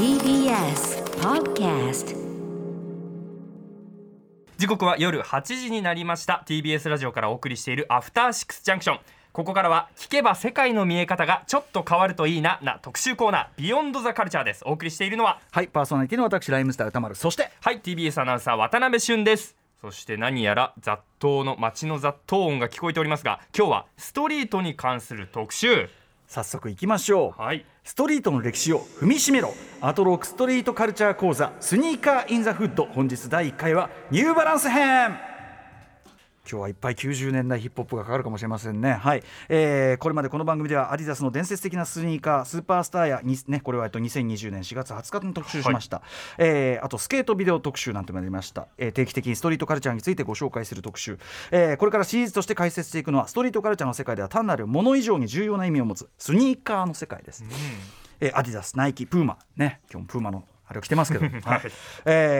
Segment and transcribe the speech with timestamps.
[0.00, 2.16] TBS Podcast
[4.56, 6.42] 時刻は夜8時になりました。
[6.46, 9.00] TBS ラジオからお送りしているアフターシックスジャンクション
[9.34, 14.62] ここからは聞けば世界の見え方がちょっと変わるといいなな特集コーナービヨンドザカルチャーです。
[14.64, 17.14] お送りしているのははいパーソナリティの私ライムスター歌丸。
[17.14, 19.54] そしてはい TBS アナウンサー渡辺俊です。
[19.82, 25.90] そして何やら雑踏の街の雑踏音が聞こえておりますが今日はストリートに関する特集
[26.30, 27.42] 早速いきましょう。
[27.42, 27.66] はい。
[27.82, 29.52] ストリートの歴史を踏みしめろ。
[29.80, 32.84] アトロックストリートカルチャー講座スニーカーインザフッド。
[32.84, 35.29] 本日第1回はニューバランス編
[36.48, 38.94] 今日はいっぱい90年代ヒップホップがかかるかもしれませんね。
[38.94, 46.02] はい、えーこれまでこの番組ではアディダスの伝説的なスニーカースーパースターやにねこれはえっと2020年4月20日の特集しました。
[46.38, 48.66] えーあとスケートビデオ特集なんてもやりました。
[48.78, 51.18] えー定期的にストリートカルチャーについてご紹介する特集。
[51.50, 57.44] えーこれからシリーズとして解説していくのはストリートカルチャーの世界では単なるもの以上に重要な意味を持つスニーカーの世界です。
[58.20, 61.26] えーアディダス、ナイキ、プーマ、ね、今日もプーマのあれを着てますけど、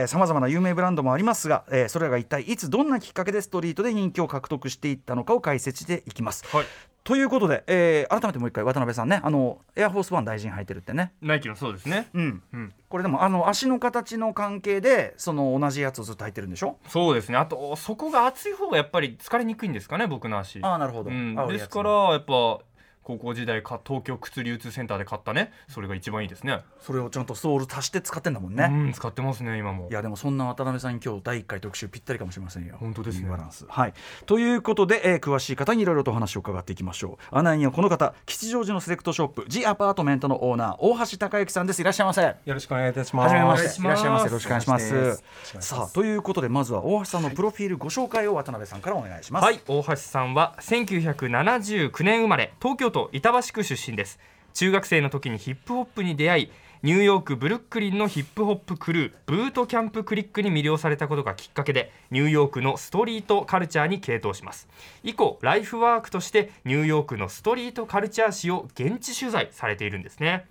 [0.06, 6.46] さまざまな有名ブランドもありますが、えーそれらが一体いつどんなきっかけでストリートで人気を獲得していったのかを解説していきます。
[6.46, 6.66] はい。
[7.02, 11.12] ということで、えー改めてもう一回渡辺さんねあのエアフォースワン大臣履いてるってね。
[11.20, 12.08] ナイキのそうですね。
[12.14, 12.72] うん、うん。
[12.88, 16.76] これでもあの足の形の関係でその同じやつをずっと履いてるんでしょ？
[16.86, 17.38] そうですね。
[17.38, 20.60] あとそこが厚い方がやっぱり疲れにくいんですかね僕の足。
[20.62, 21.34] ああなるほど、うん。
[21.48, 22.60] ですからやっぱ
[23.02, 32.76] 高校時代か東京靴流通センターで買ったねそれが一番いいですねそれをちゃんとソール足して使ってんだもんね、うん使ってますね今もいやでもそんな渡辺さんに今日第1回特集ぴったりかもしれませんよ。
[32.78, 33.66] 本当ですねバランス。
[33.68, 33.94] はい。
[34.26, 37.36] ということで、えー詳しい方にいろいろとお話を伺っていきましょう。
[37.36, 41.80] 案内人はこの方、吉祥寺のセレクトショップ、ジアパートメントのオーナー、大橋孝之さんです。
[41.80, 42.22] いらっしゃいませ。
[42.22, 43.30] はよろしくお願いいたします。
[43.30, 43.80] じめまして。
[43.80, 44.26] いらっしゃいませ。
[44.26, 45.22] よろしくお願いします。
[45.60, 49.44] さあ、ということで、まずは大橋さんのプロフィールご紹介を渡辺さんからお願いします。
[49.44, 54.18] はい大橋さんは1979年生まれ東京都板橋区出身です。
[54.54, 56.50] 中学生の時にヒップホップに出会い
[56.82, 64.66] ニューヨークブルックリンのヒップホップクルーブートキャンプクリックに魅了されたことがきっかけでニューヨークのストリートカルチャーに傾倒します。
[65.02, 70.46] 以降ライフワークとしてニューヨークのストリートカルチャー史を現地取材されているんですね。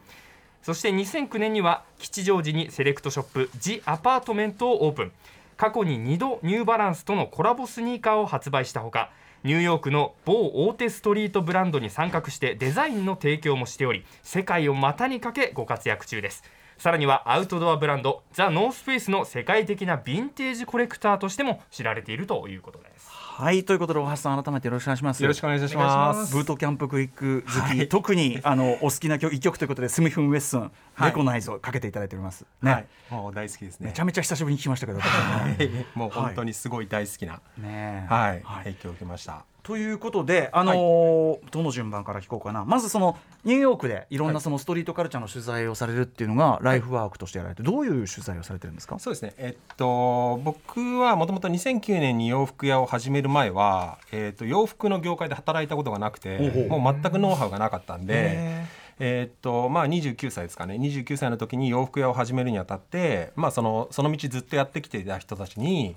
[0.62, 5.12] そして2009年には吉祥寺にセレクトショップジ・アパートメントをオープン。
[5.58, 9.12] 過去に2度ニューバランスとのコラボスニーカーを発売したほか
[9.46, 16.44] ニューヨークの某大手ストリートブランドに参画してデザインの提供もしており世界を股にかけご活躍中です。
[16.78, 23.29] さらにはアウトドアブランドザ・ノースフェイスの世界的なヴィンテージコレクターとしても知られているということです。
[23.40, 25.24] はい、ということで、大橋さん、改めてよろしくお願いします。
[25.24, 26.34] よろしくお願いします。
[26.36, 31.12] ブートキャンプクリック好き、特にあのお好きな曲一曲ということでスミフン・ウェッソン、はい。
[31.12, 32.46] レコナイズをかけていただいております。
[32.62, 33.88] ね、はい、もう大好きですね。
[33.88, 34.00] めち。
[34.02, 38.08] ゃめちゃ久しぶりに聞きましたけど、私はねもう本当にすごい大好きな、ね。
[38.10, 38.64] はい、はい。
[38.66, 39.46] 影響を受けました。
[39.64, 42.66] ということで、あのーどの順番から聞こうかな。
[42.66, 48.98] まずそのニューヨークでいろんはないそのストリートカルチャーの取材をされるっていうのがライフワークとしてやられてどういう取材をされてるんですか？
[49.00, 49.34] そうですね。
[49.38, 58.14] えっと僕はもともと2009年に洋服屋を始める前は、えっと洋服の業界で働いたことがなくて、もう全くノウハウがなかったんで。
[58.16, 58.66] へ
[59.02, 60.76] えーっとまあ、29歳ですかね。
[60.76, 65.96] 29歳の時に洋服屋を始めるにあたって、まあ、そのその道ずっとやってきていた人たちに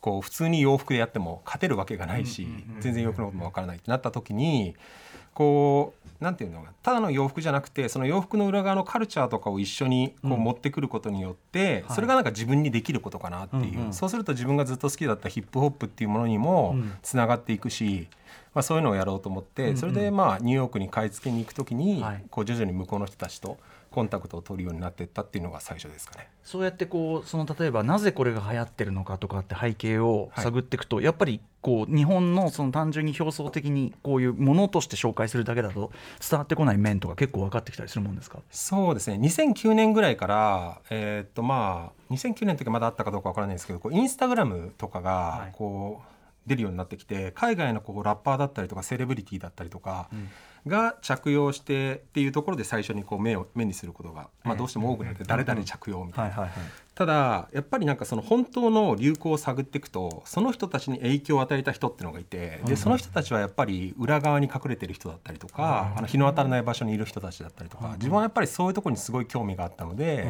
[0.00, 2.48] こう普通に洋服でやっても勝てるわけがないし、
[2.80, 4.74] 全然洋服のこともわからないってなった時に
[5.34, 11.94] こうなんていうのただの洋服じゃなくてその洋服の裏側のカルチャーとかを一緒にこう持ってくることによって、はい。
[11.94, 16.92] それがなんか自分にできることかなっていう、そうすると自分がずっと好きだったヒップホップっていうものにもうん。
[17.02, 18.08] つながっていくし、
[18.54, 22.24] まあ、そういうのをやろうと思って、それでまあニューヨークに買い付けに行く時に、はい。
[22.30, 23.58] こう徐々に向こうの人たちと
[23.90, 26.28] コンタクトを取るようになっていったっていうのが最初ですかね。
[26.44, 35.92] そうやってこうその例えばなぜこれが流行ってるのかとかって背景を探っていくと、やっぱりこう日本のその単純に表層的にこういうものとして紹介するだけだと
[36.26, 38.38] 伝わってこない面とか結構分かってきたりするもんですか？
[38.50, 39.16] そうですね。
[39.16, 45.52] 2009年ぐらいから、えーっとまあ、2009年の時はまだあったかどうかわからないですけどこうインスタグラムとかはがい。
[45.52, 46.10] こう
[46.46, 50.08] 出るようになってきて海外のこうラッパーだったりとかセレブリティだったりとか
[50.66, 56.48] が着用してっていうところで最初にこう目を目にすることが、まあ、どうしても多くなって誰々着用みたいな。
[56.92, 70.28] ただやっぱりなんかその本当の流行を探っていくとその人たちに影響を与えた人っていうのがいてでその人たちはやっぱり裏側に隠れてる人だったりとかあの日の当たらない場所にいる人たちだったりとか自分はやっぱりそういうところにすごい興味があったので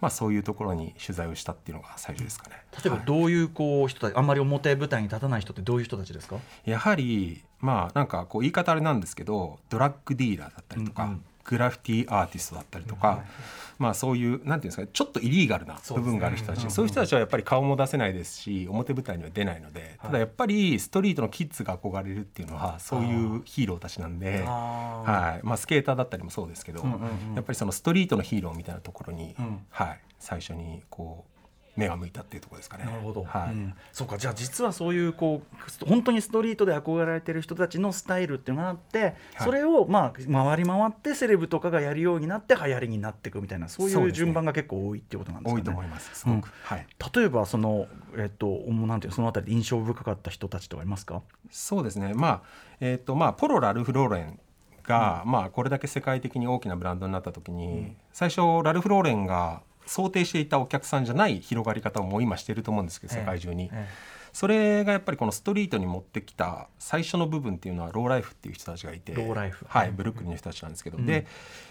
[0.00, 2.62] まあそういうところに取材をしたっていうのが最初ですかね。
[2.84, 6.36] 例えばどういうこう人たちあんまり表舞台に立たない人ってどういう人たちですか？
[6.66, 11.24] やはりまあなんかこう言い方あれなんですけどドラッグディーラーだったりとか、うんうん。
[11.46, 13.24] グラフィティアーティストだったりとか、
[13.78, 16.68] まあ、そういうなんていうんですかねちょっとイリーガルな部分がある人たち。
[16.70, 25.46] そう,、いう人たちはやっぱり顔も出せないですし表舞台には出ないのでただやっぱりストリートのキッズが憧れるっていうのはそういうヒーローたちなんで、はい。
[25.46, 26.84] まあ、スケーターだったりもそうですけど、
[27.34, 29.36] やっぱりそのストリートのヒーローみたいなところに、
[29.70, 31.35] はい、最初にこう
[31.76, 32.84] 目が向いたっていうところですかね。
[32.84, 33.24] なるほど。
[33.24, 33.50] はい。
[33.50, 35.42] うん、そうか、じゃあ実はそういうこ
[35.84, 39.14] う本当にストリートで憧れられてる人たちのスタイルっていうのがあって、はい、
[39.44, 45.60] それをまあ回り回ってセレブとかがやるようになって流行りになっていくみたいなそういう順番が結構多いっていうことなんですかね。
[45.60, 46.14] 多いと思います。
[46.14, 46.34] すごく。
[46.34, 46.86] うん、はい。
[47.14, 47.86] 例えばその
[48.16, 51.22] えっとなんていうそのあたり印象深かった人たちとかいますか？
[51.50, 52.14] そうですね。
[52.14, 52.42] まあ
[52.80, 54.38] えっ、とまあポロラルフローレン
[54.82, 63.88] が、うん、まあこれだけ世界的に大きなブランドになった時に、最初ラルフローレンが想定していたお客さんじゃない広がり方をもう今してると思うんですけど世界中に、ええ、
[64.32, 69.64] それがやっぱりこのストリートに持ってきた最初の部分っていうのはローライフっていう人たちがいてローライフ。
[69.68, 71.26] はい、ブルックリンの人たちなんですけど、うん、で、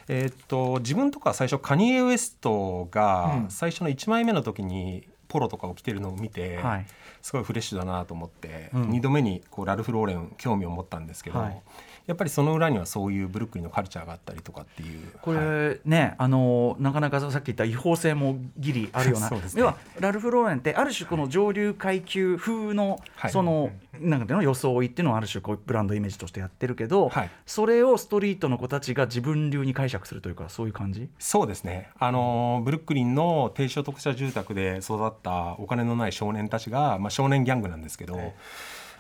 [0.07, 6.85] えー、っと自分とか最初カニエ・ウエストが最初の1枚目の時にポロとかを着てるのを見て、はい、
[7.21, 11.62] すごいフレッシュだなと思って、うん、2度目にこうラルフ・ローレン興味を持ったんですけど、はい
[12.07, 15.11] やっぱりその裏にはそういうブルックリンのカルチャーがあったりとかっていう。
[15.21, 19.29] これ、はい、ねあのなかなかさっき言った違法性もギリ あるような。
[19.29, 31.09] ね、はラルフ・ローレンってある種この上流階級風の、はい、その、なんかの装いっていうのはある種こうブランドイメージとしてやってるけど、はい、それをストリートの子たちが自分流に解釈するというかそういう感じ？
[31.19, 31.89] そうですね。
[31.97, 38.35] あのブルックリンの低所得者住宅で育ったお金のない少年たちが、まあ、少年ギャングなんですけど、え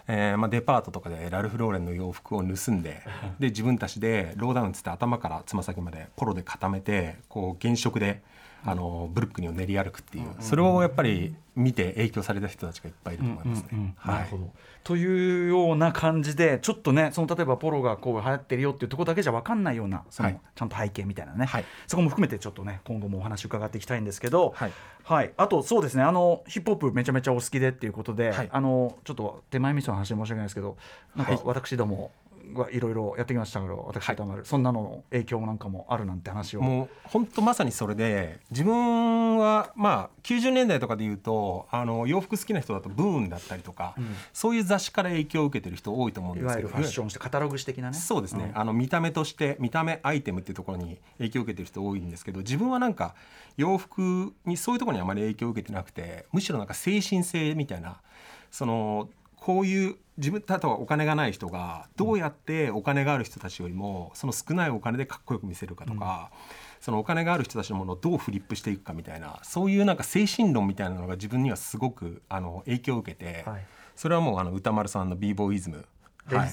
[0.07, 3.01] ーまあ、デパートとかでラルフ・ローレンの洋服を盗んで
[3.39, 8.21] で自分たちでローダウンつって頭からつま先までポロで固めてこう原色で
[8.65, 13.95] あのブルックリンを練り歩くっていうそれをやっぱり見て影響された人たちがいっぱいいると思いますね。
[14.83, 24.71] というような感じでちょっとねその例えばポロがこう流行ってるよっていうところだけじゃ分かんないようなその、ちゃんと背景みたいなね、はい、そこも含めてちょっとね今後もお話伺っていきたいんですけど、はい、
[25.03, 26.03] はい、あとそうですね。
[26.03, 30.77] あのヒップホップめちゃめちゃお好きでっていうことで、はい、あのちょっと手前味噌の話で申し訳ないですけど
[31.15, 32.11] なんか私ども、
[32.53, 32.79] はい。
[32.79, 32.93] ろい。
[32.95, 46.69] ろやってきましたけど私歌丸、はい、そんなのの影響なんかもあるなんて話をもう本当まさにそれで自分はまあ90年代とかでいうとあの洋服好きな人だとブーンだったりとか、うん、そういう雑誌から影響を受けてる人多いと思うんですけど。
[46.69, 47.97] いわゆるファッションしてカタログ史的なね。
[47.97, 53.15] そうですね、うん、あの見た目として見た目アイテムっていうところに影響を受けてる人多いんですけど自分はなんか
[53.57, 57.99] 洋服にそういうところにあまり影響を受けてなくてむしろなんか精神性みたいな
[58.51, 59.09] その
[59.45, 66.37] こういう自分例えばお金がない人がどうやってお金がある人たちよりもその少ないお金でかっこよく見せるかとか、うん、
[66.81, 73.65] そのお金がある人たちのものをどうフリップしていくかみたいなそういうなんか精神論みたいなのが自分にはすごくあの影響を受けて、はい、
[73.95, 75.85] それはもうあの歌丸さんの b ボーイズムはい、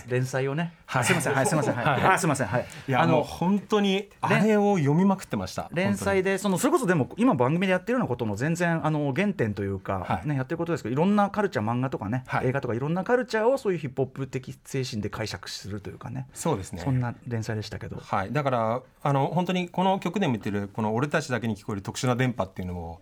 [0.08, 5.70] 連載をね、はい、すみません、はい、すみません、はい、はい、すみません、はい、いや、あの本当にあれを読みまくってました。
[5.72, 16.26] 連載で、そのそれこそでも、今番組でやってるようなことの全然あの原点というか、はい、ね、やってることですけど、いろんなカルチャー、漫画とかね、はい、映画とかいろんなカルチャーをそういうヒップホップ的精神で解釈するというかね。
[16.34, 16.82] そうですね。
[16.84, 17.96] そんな連載でしたけど。
[18.02, 23.00] はい、だから、あの本当にこの曲で見てる、この俺たちだけに聞こえる特殊な電波っていうのを。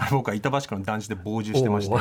[0.10, 1.96] 僕は板橋区の団地で傍受してまして。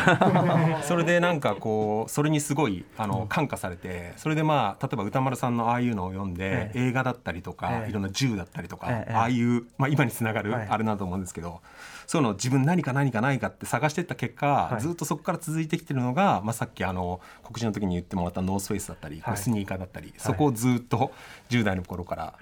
[0.83, 11.61] それでなんかこうそれにすごいあの感化されてそれでまあ例えば歌丸さんのああいうのを読んで映画だったりとかいろんな銃だったりとかああいうまあ今につながるあれだと思うんですけど
[12.09, 21.11] そういうの自分何か何かないかって探していった結果、はい、ずっとそこから続いてきてるのが、まあ、さっきあの告知の時に言ってもらったノースフェイスだったり、はい、スニーカーだったり、そこをずっと
[21.49, 22.33] 10代の頃から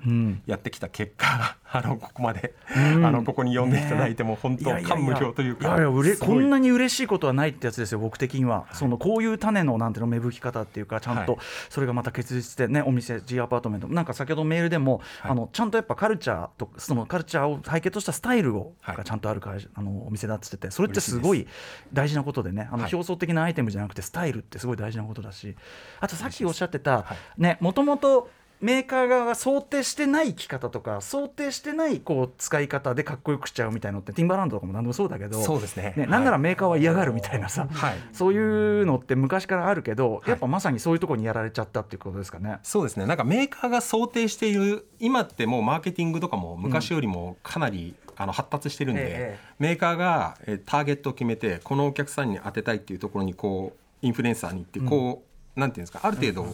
[0.45, 5.77] やってきた結果、うん、あのここまで、うん、あのここに呼んでいただいても本当感無量というか。
[6.19, 11.37] こんなに嬉しいことはないってやつですよ僕的には、はい、そのこういう種のなんていうの芽吹き方っていうかちゃんと
[11.69, 21.47] それがまた結実してねお店 G アパートメントなんか先ほどメールでも、あのちゃんとやっぱカルチャーとそのカルチャーを背景としたスタイルを、がちゃんとある会あのお店だっつっててそれってすごい
[21.93, 25.55] 大事なことでねあの表層的なアイテムじゃなくてスタイルってすごい大事なことだし
[25.99, 27.05] あとさっきおっしゃってた
[27.37, 35.93] ねもともとメーカー側が想定してない着方とか想定してないこう使い方でかっこよくしちゃうみたいのってティンバーランドとかも何でもそうだけどそうですね。
[35.95, 42.57] ねなんならメーカーは嫌がるみたいなさ、はい、そういうのって昔からあるけど、やっぱまさにそういうところにやられちゃったっていうことですかね。
[42.63, 43.05] そうですね。
[43.05, 56.47] なんかメーカーが想定している今ってもうマーケティングとかも昔よりもかなり、あの発達してるんで、ええ、メーカーが、えターゲットを決めてこのお客さんに当てたいっていうところにこうインフルエンサーに行ってこう、うん、なんていうんですかある程度、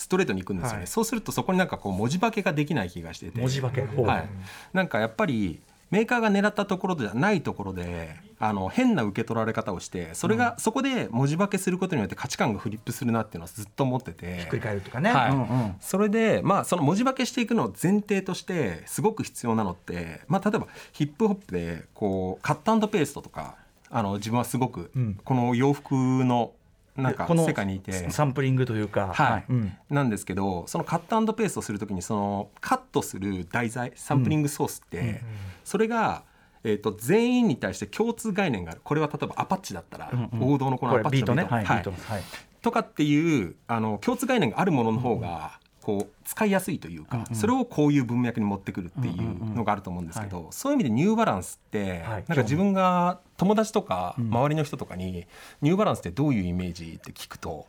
[0.00, 3.38] ストレートに行くんですよね、はい、そうするとそこになんかこう文字化けができない気がしてて。
[3.38, 4.28] 文字化け、はい、
[4.72, 14.38] なんかやっぱりメーカーが狙ったところじゃないところであの変な受け取られ方をしてそれが、そこで文字化けすることによって価値観がフリップするなっていうのはずっと思ってて。
[14.38, 15.30] ひっくり返るとかね、はい。
[15.32, 23.56] うんうんそれで、まあ、その文字化けしていくのを前提としてすごく必要なのって、まあ、例えばヒップホップでこうカットペーストとか
[23.90, 25.18] あの自分はすごくうん。
[25.24, 26.52] この洋服の
[27.00, 28.10] なんかこの世界にいて。
[28.10, 29.44] サンプリングというか、はい。
[29.48, 29.72] うん。
[29.88, 35.22] なんですけどそのカットペーストするときにそのカットする題材サンプリングソースって、
[35.64, 36.24] それが、
[36.64, 38.80] えー、と全員に対して共通概念がある。
[38.82, 40.54] これは例えばアパッチだったら、うんうん。
[40.54, 42.22] 王道のこのこアパッチのれビートはい。
[42.62, 52.24] とかっていうあの共通概念があるものの方が、こう使いやすいというか、それをこういう文脈に持ってくるっていうのがあると思うんですけど、そういう意味でニューバランスって、はい。
[52.28, 54.30] なんか自分が友達とかうん。
[54.30, 55.26] 周りの人とかに、
[55.62, 57.66] ニューバランスってどういうイメージって聞くと、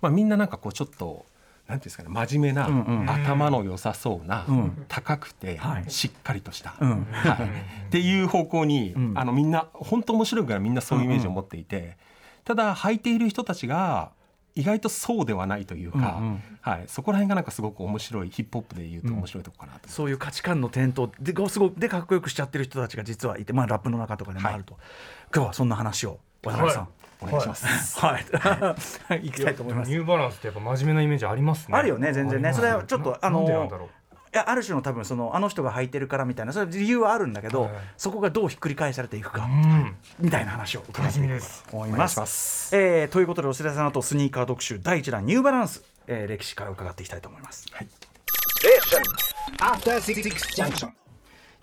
[0.00, 1.26] まあ、みんななんかこうちょっと。
[1.68, 3.08] なんていうんですかね、真面目な、うんうん。
[3.08, 4.84] 頭の良さそうな、うん。
[4.88, 5.84] 高くて、はい。
[5.88, 7.06] しっかりとした、うん。
[7.12, 7.46] はい、
[7.86, 9.12] っていう方向に、うん。
[9.16, 11.96] あのみんな本当面白いからみんなそういうイメージを持っていて、
[12.44, 14.10] ただ履いている人たちが
[14.54, 16.42] 意外とそうではないというか、うんうん。
[16.60, 24.78] はい、そこら辺がなんかすごく面白いヒップホップで言うと面白いところかなと、そういう価値観の転倒ですごくでかっこよくしちゃってる人たちが実はいて、まあ、ラップの中とかでもあると、
[25.34, 26.88] 今日はそんな話を渡辺さん、
[27.22, 28.00] お願いします。
[28.00, 28.24] はい、
[29.24, 29.90] 行きたいと思います。
[29.90, 29.96] ニ。
[29.96, 31.76] ューバランスってやっぱ真面目なイメージありますね。
[31.76, 32.52] あるよね全然ね。
[32.52, 33.68] それはちょっとあの
[34.32, 39.96] いやある種の多分そのあの人が履いてるからみたいなそれは理由はあるんだけど、はいそこがどうひっくり返されていくか、うん。
[40.20, 42.18] みたいな話を伺っていこうと思います。
[42.20, 42.76] ます。
[42.76, 47.66] えーということでお知らせの後スニーカー特集第1弾ニューバランス、えー歴史から伺っていきたいと思います。
[50.00, 50.22] Six
[50.56, 50.90] Junction.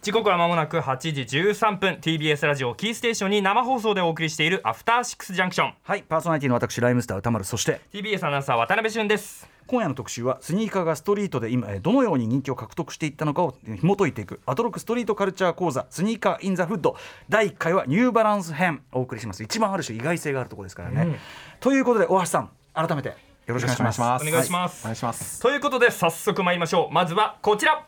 [0.01, 5.73] 時刻は間もなく8時13分 TBS ラジオキーステーションに生放送でお送りしているアフターシックスジャンクション。
[5.83, 14.39] はいパーソナリティの私ライムスター歌丸そして TBS アナウンサー渡辺俊です今夜の特集はスニーカーがストリートで今えーどのように人気を獲得していったのかをえー紐解いていく。
[14.45, 16.95] アトロックストリートカルチャー講座スニーカーインザフッド。
[17.29, 19.43] 第1回はニューバランス編お送りします。
[19.43, 21.15] 一番ある種意外性があるところですからね、うん。
[21.59, 23.15] ということで大橋さん改めてよ
[23.53, 24.27] ろしくお願いします。
[24.27, 24.83] お願いします。
[24.83, 25.41] お願いします。
[25.41, 26.93] ということで早速参りましょう。
[26.93, 27.85] まずはこちら。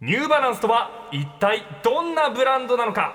[0.00, 3.14] ニューバランスとは一体どんなブランドなのか。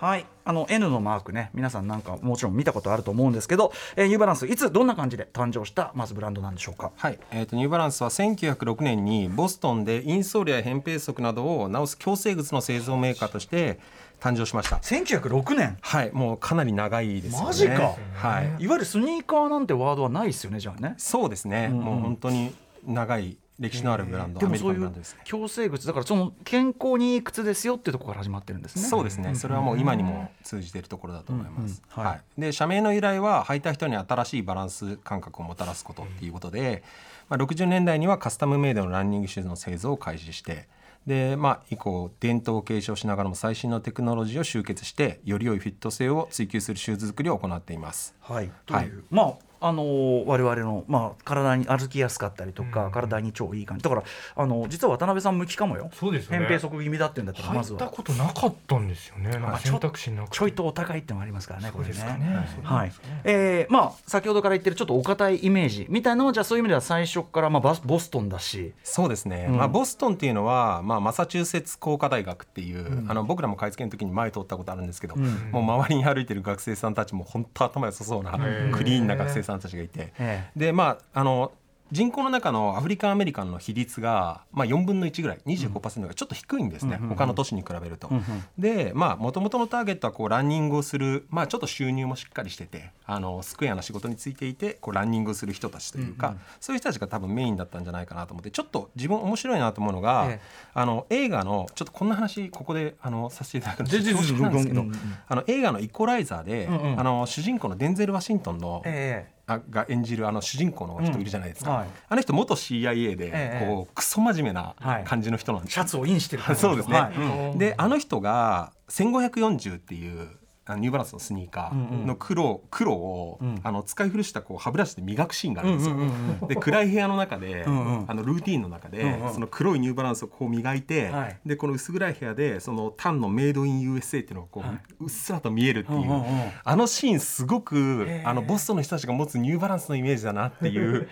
[0.00, 1.50] はい、あの N のマークね。
[1.54, 6.90] 皆さんなんかもちろん見たことあると思うんですけど、えーニューバランスいつどんな感じで誕生したまずブランドなんでしょうか？
[6.96, 13.78] はい、えー、とニューバランスは1906年にボストンでインソールや扁平足などを直す矯正靴の製造メーカーとして
[14.20, 14.76] 誕生しました。
[14.76, 15.76] 1906年？
[15.80, 17.44] はい、もうかなり長いですよね。
[17.46, 17.94] マジか。
[18.14, 20.94] はい、いわゆるスニーカーなんてワードはないですよねじゃあね。
[20.98, 21.78] そうですね、んうん。
[21.80, 22.54] もう本当に
[22.86, 25.14] 長い歴史のあるブランド、アメリカでもそういうのブランドです。
[25.14, 25.20] ね。
[25.24, 28.82] 矯正靴だからその健康にいい靴ですよっていうところから始まってるんですね。
[28.82, 31.82] そうですね、それはもう今にも通じているところだと思います。
[31.96, 32.08] うんうん。
[32.08, 32.14] はい。
[32.16, 36.82] はい、で社名の由来は履いた人に新しいバランス感覚をもたらすことっていうことで、
[37.28, 40.68] まあ、60年代にはカスタムメイドのランニングシューズの製造を開始して
[41.06, 48.14] で、まあ、以降伝統を継承しながらも最新のテクノロジーを集結してより良いフィット性を追求するシューズ作りを行っています。
[48.20, 53.84] はい、という、まああのー我々の、まあ、体に歩きやすかったりとか、体に超いい感じ。
[53.84, 54.02] だから
[54.36, 55.90] あの実は渡辺さん向きかもよ。
[55.94, 56.46] そうですよね。
[56.46, 59.30] 扁平足気味だっていうんだったらまず入ったはことなかったんですよね。
[59.30, 60.36] なんか選択肢なくて。
[60.36, 61.94] ちょいとお高いってのもありますからねこれね。
[61.94, 62.46] そうですかね。
[62.62, 62.92] はい。
[63.24, 68.72] えーまあ先ほどから言ってるちょっとお堅いイメージみたいなのはじゃあそういう意味では最初から、まあ、バスボストンだし。
[68.82, 69.56] そうですね、うん。
[69.56, 75.22] まあ、ボストンっていうのは、まあ、マサチューセッツ工科大学っていう、あの僕らも買い付けの時に前通ったことあるんですけど、ん。
[75.50, 78.76] もう周りに歩いてる学生さんたちも本当頭良さそうなー。
[78.76, 81.52] クリーンな学生さんたちがいて、えでまああの
[81.92, 88.08] 人口の中のアフリカンアメリカンの比率が、まあ、4分の1ぐらい25%がちょっと低いんですね、他の都市に比べると。
[88.08, 88.22] うんうん。
[88.58, 100.40] でまあもともとのターゲットはこうランニングをする、まあ、ちょっと収入もしっかりしててあのスクエアな仕事についていてこうランニングをする人たちというか、そういう人たちが多分メインだったんじゃないかなと思ってちょっと自分面白いなと思うのが、ええ。
[100.72, 105.00] あの映画のちょっとこんな話ここであのさせていただくの全然恐縮なんですけど、うんうんうん。
[105.28, 107.00] あの映画の「イコライザーで」うんうん。
[107.00, 111.88] あの主人公のデンゼル・ワシントンの、えあが演じるあの主人公の人いるじゃないですか、うんはい。
[112.08, 113.30] あの人元 CIA で、え
[113.62, 117.14] えこうクソ真面目なはい感じの人なんですシャツをインしてる そうですね、はい。
[117.14, 120.28] うんであの人が1540っていう
[120.72, 125.94] あのニューバランスのスニーカーの黒,、黒を、うんあの使い古したこう歯ブラシで磨くシーンがあるんですよ。
[125.94, 126.06] うんうん
[126.40, 136.24] うんで暗い部屋の中で、うんうんあのルーティーンの中で、うんうんその黒いニューバランスをこう磨いて、はいでこの薄暗い部屋でそのタンのメイドイン USA っていうのがこう、はいうっすらと見えるっていう、うんうんうん
[136.64, 141.08] あのシーンすごくあのボストンの人たちが持つニューバランスのイメージだなっていう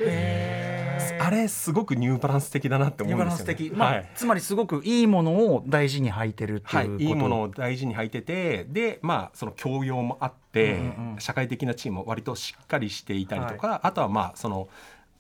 [1.18, 3.54] あれすごくニューバランス的だなって思ニューうんですよね。
[3.54, 7.10] バランス的、まあはいつまりすごくいいものを大事に履いてるってはいいうこと、い。
[7.10, 14.68] いものを大事に履いててでまあその教養もあって、うんうん社会的な地位も割としっかりしていたりとか、あとはまあその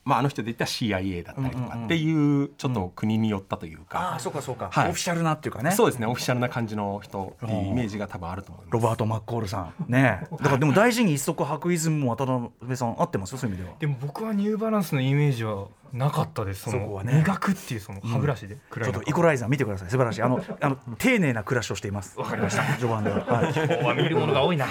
[0.04, 4.90] まあ、あの人で言ったら CIA だったりとかっていうちょっと国によったというか、ああそうかそうか、はい。
[4.90, 5.72] オフィシャルなっていうかね。
[5.72, 6.06] そうですね。
[6.06, 8.72] オフィシャルな感じの人っていうイメージが多分あると思います。
[8.72, 9.74] ロバート・マッコールさん。
[9.88, 16.70] ね だからでも大事に一足履くイズムも渡辺さん合ってますよそういう意味ではでも僕はニューバランスのイメージはなかったです。
[16.70, 17.14] そこはね。
[17.14, 18.56] 磨くっていうその歯ブラシで。
[18.56, 19.90] ちょっとイコライザー見てください。
[19.90, 20.22] 素晴らしい。
[20.22, 22.18] あの あの丁寧な暮らしをしています。
[22.18, 22.62] わかりました。
[22.74, 23.52] 序盤では、はい。
[23.54, 24.66] 今日は見るものが多いな。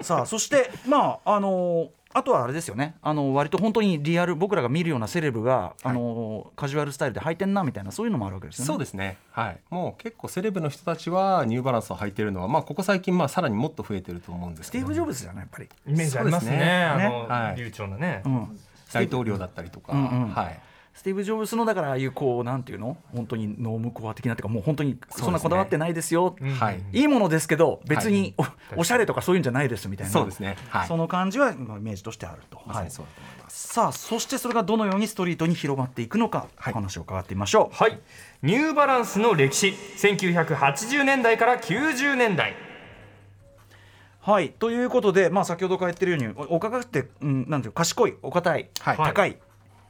[0.00, 2.94] さあそしてまああのあとはあれですよね。
[3.02, 8.66] あの割と本当にリアル僕らが見るようなセレブが、あのカジュアルスタイルで履いてんなみたいなそういうのもあるわけですよね。
[8.68, 14.84] そうですね、はい、もう結構セレブの人たちはニューバランスを履いてるのは、まあ、ここ最近まあさらにもっと増えてると思うんですけど。
[14.84, 15.68] スティーブ・ジョブズじゃないやっぱり。
[15.88, 17.56] イメージありますねねあの、ねはい。
[17.56, 18.60] 流暢なね、うん。
[18.92, 20.28] 大統領だったりとか、うんうん。
[20.28, 20.60] はい、
[20.94, 22.96] スティーブ・ジョブズのだからああいうこうなんていうの？
[23.12, 26.50] 本当にノームコア的なっていうかもう本当にそんなこだわってないですよ、うん。
[26.50, 26.80] はい。
[26.92, 30.12] いいものですけど別にお,、おしゃれとかそういうんじゃないですみたいな。
[30.12, 32.58] そうですね、はい、その感じはまあイメージとしてあると。
[32.58, 33.68] はいまさにそうだと思います。
[33.68, 36.72] さあそしてそれがどのようにストリートに広まっていくのか、はい。
[36.72, 37.76] お話を伺ってみましょう。
[37.76, 37.98] はい。
[38.42, 39.74] ニューバランスの歴史。
[39.96, 42.54] 1980年代から90年代
[44.20, 44.50] はい。
[44.50, 48.96] ということで、まあ、先ほどから言ってるようにおお高くて、うん、なんていうか賢いお堅い、はい。
[48.96, 49.36] 高い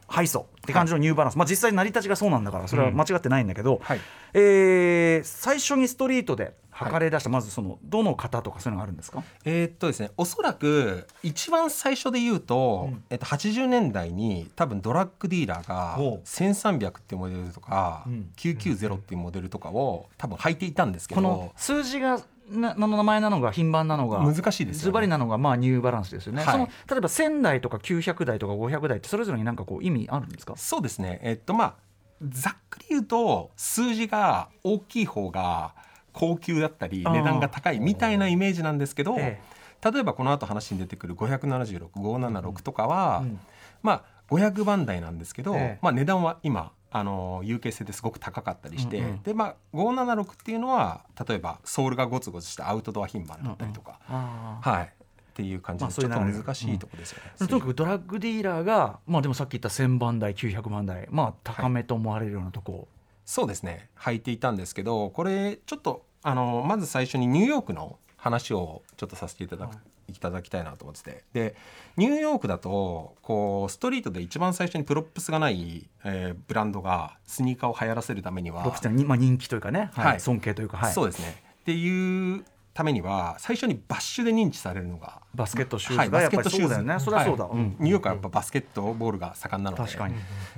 [0.06, 4.00] ハイソって感じのニューバランス、まあ、実際成り立ちがそうなんだからそれは間違ってないんだけど、はい。
[4.34, 9.22] えー最初にストリートで履かれ出した、まずそのどの型とかそういうのがあるんですか？
[9.44, 16.26] えーっとですね、おそらく一番最初で言うと、えっと、80年代に多分ドラッグディーラーがほう。
[16.26, 18.30] 1300っていうモデルとか、うん。
[18.36, 22.20] 990っていうモデルとかを多分履いていたんですけこのど数字が
[22.50, 26.52] なの名前なのが品番なのが難しいですズバリなのがまあニューバランスですよね、はい。
[26.52, 30.54] その例えば1000台とか900台とか500台ってそれぞれになんかこう意味あるんですか？
[30.56, 31.20] そうですね。
[31.22, 31.74] えっとまあ
[32.22, 35.74] ざっくり言うと数字が大きい方が
[36.12, 39.40] 高級だったり値段が高いみたいなイメージなんですけど、え
[39.84, 43.40] 例えばこの後話に出てくる576576とかは、うん。
[43.82, 45.78] まあ500番台なんですけど、ええ。
[45.82, 49.22] まあ、値段は今あの有形性ですごく高かったりして、うんうん。
[49.22, 54.70] でまあ576っていうのは例えばソールがゴツゴツしたアウトドア品番だったりとか、あー。
[54.70, 57.48] はいっていう感じまあでちょっと難しいとこですよね。
[57.48, 62.86] とにかくドラッグディーラーが、まあ、でもさっき言った1000番台900番台、まあ、高めと思われるようなとこ、
[63.24, 63.88] そうですね。
[63.98, 69.76] 履いていたんですけどこれちょっとあのまず最初にニューヨークの話をちょっとさせていただく、
[70.08, 71.24] い、ただきたいなと思ってて。
[71.32, 71.56] で
[71.96, 78.64] ニューヨークだとこうストリートで一番最初にプロップスがない、えーブランドがスニーカーを流行らせるためには。
[78.64, 80.06] プロップスに、まあ、人気というかね、はい。
[80.06, 80.20] はい。
[80.20, 81.42] 尊敬というか、はい、そうですね。
[81.60, 82.44] っていう
[82.74, 85.22] ためには最初にバッシュで認知されるのが。
[85.34, 86.06] バスケットシューはい。
[86.06, 86.74] ズがやっぱりバスケットシューズ。
[86.74, 87.76] そうだよね、それはそうだ、はいうん。
[87.78, 89.82] ニューヨークはやっぱバスケットボールが盛んなので。
[89.82, 90.14] 確かに、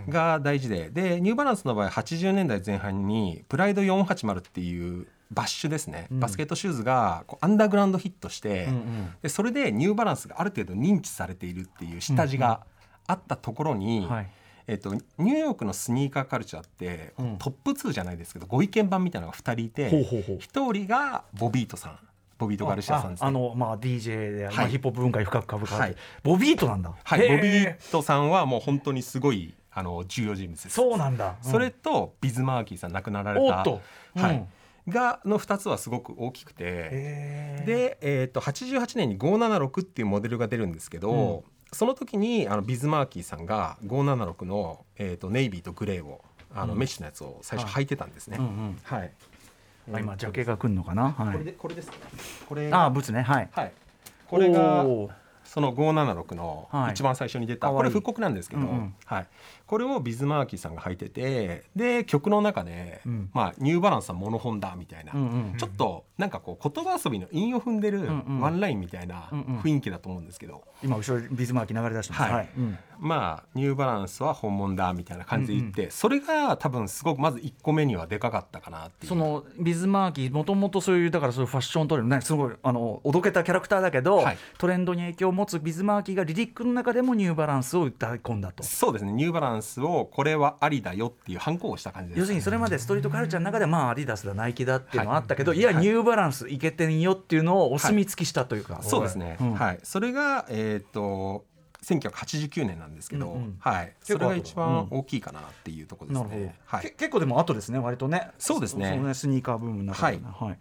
[0.09, 0.91] が大事で。
[0.91, 6.21] でニューバランスの場合80年代前半にプライド480っていうバッシュですね、うん。
[6.21, 9.15] バスケットシューズがこうアンダーグラウンドヒットして、うんうん。
[9.23, 12.61] でそれでニューバランスがある程度認知されているっていう下地が
[13.07, 14.31] あったところに、はい。
[14.69, 17.37] えっと、ニューヨークのスニーカーカルチャーって、うん。
[17.39, 21.99] トップ2じゃないですけどご意見番みたいなのが2人いてほうほうほう1人がボビートさん
[22.39, 23.25] ボビート・ガルシアさんですね。
[23.25, 24.71] ああの、まあ、DJ で、まあ、はい。
[24.71, 25.97] ヒップホップ文化に深く株かはい。
[26.23, 30.75] ボビートなんだ、はい、ボビートさんはもう本当にすごいあの重要人物です。
[30.75, 31.51] そうなんだ、うん。
[31.51, 33.81] それとビズ・マーキーさん亡くなられた、おっと、
[34.17, 34.37] はい。
[34.37, 34.49] うん
[34.89, 36.65] がの2つはすごく大きくて。
[37.67, 46.23] で、えー、と88年に576っていうモデルが出るんですけど、その時にあのビズ・マーキーさんが576の、えー、とネイビーとグレーを
[46.55, 46.79] あの、うん。
[46.79, 48.39] メッシュのやつを最初履いてたんですね。
[48.39, 48.79] うんうん。
[48.83, 49.13] はい、
[49.93, 51.95] あ今ジャケが来るのかな、はい、これでこれですね。
[52.49, 53.23] これああブツね。
[53.23, 53.49] はい。
[53.53, 53.73] はい。
[54.29, 54.85] これが
[55.45, 56.93] その576のはい。
[56.93, 57.79] 一番最初に出た、かわいい。
[57.79, 58.95] これ復刻なんですけど、うんうん。
[59.05, 59.27] はい、
[59.67, 63.31] これをビズマーキーさんが履いててで曲の中で、うん。
[63.33, 65.25] まあ、ニューバランスはモノホンだみたいな、うんう
[65.55, 69.61] んちょっとなんかこう言葉遊びの韻を踏んでるんうんワンラインみたいなうんうん。
[69.61, 72.33] 雰囲気だと思うんですけど、今後ろにビズマーキー流れ出してます。
[72.33, 72.49] はい。
[72.57, 72.79] うん。
[72.99, 79.09] まあニューバランスは本物だみたいな感じで言って、それが多分すごくまず1個目にはでかかったかなっていう。
[79.09, 84.39] そのビズマーキーもともとそういうだからそういうファッショントレンドねすごいあのおどけたキャラクターだけど、はい。
[84.59, 88.63] トレンドに影響を持つビズマーキーがリリックの中でもニューバランスを歌い込んだと。
[88.63, 89.13] そうですね。
[89.13, 95.59] ニューバランスをこれはありだよっていう反抗をした感じです、要するにそれまでストリートカルチャーの中ではまあアディダスだナイキだっていうのはあったけど、はい。
[95.59, 101.45] い、やはいニューバランスいけてんよっていうのをお墨付きしたというか、そうですね、うんはい、それが、えー、と
[101.87, 103.57] 1989年なんですけど、うんうん。
[103.61, 106.55] はい、それが一番大きいかなっていうところですなるほど、ね。
[106.65, 108.31] はい、け結構でも後ですね割とね。
[108.39, 108.95] そうですね。
[108.97, 110.25] そのスニーカーブームの中で、ね。
[110.25, 110.59] はい。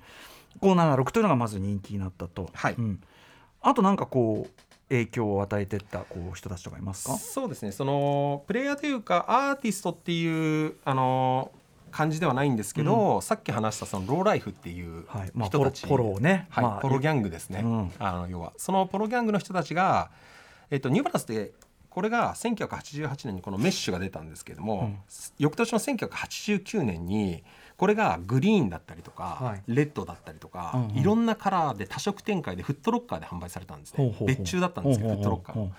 [0.61, 2.75] 576というのがまず人気になったと、はい。
[2.77, 3.01] うん。
[3.61, 7.17] あとなんかこう影響を与えてったこう人たちとかいますか？
[7.17, 7.71] そうですね。
[7.71, 11.51] そのプレイヤーというかアーティストっていうあの
[11.91, 15.31] 感じではないんですけど、さっき話したそのローライフっていうはい。
[15.33, 16.47] まあ人たち、ポロポロをね。
[16.49, 16.63] はい。
[16.63, 17.91] まあポロギャングですね、うん。
[17.99, 18.53] あの要は。
[18.57, 20.11] そのポロギャングの人たちが、
[20.69, 21.53] えっとニューバランスで
[21.89, 24.91] これが1988年にこのメッシュが出たんですけども、
[25.39, 27.43] 翌年の1989年に
[27.77, 29.63] これがグリーンだったりとか、はい。
[29.67, 34.15] レッドだったりとか、いろんなカラーで多色展開でフットロッカーで販売されたんですね。
[34.25, 35.33] 別注だったんですよほうほうほう。
[35.35, 35.71] フットロッカーの。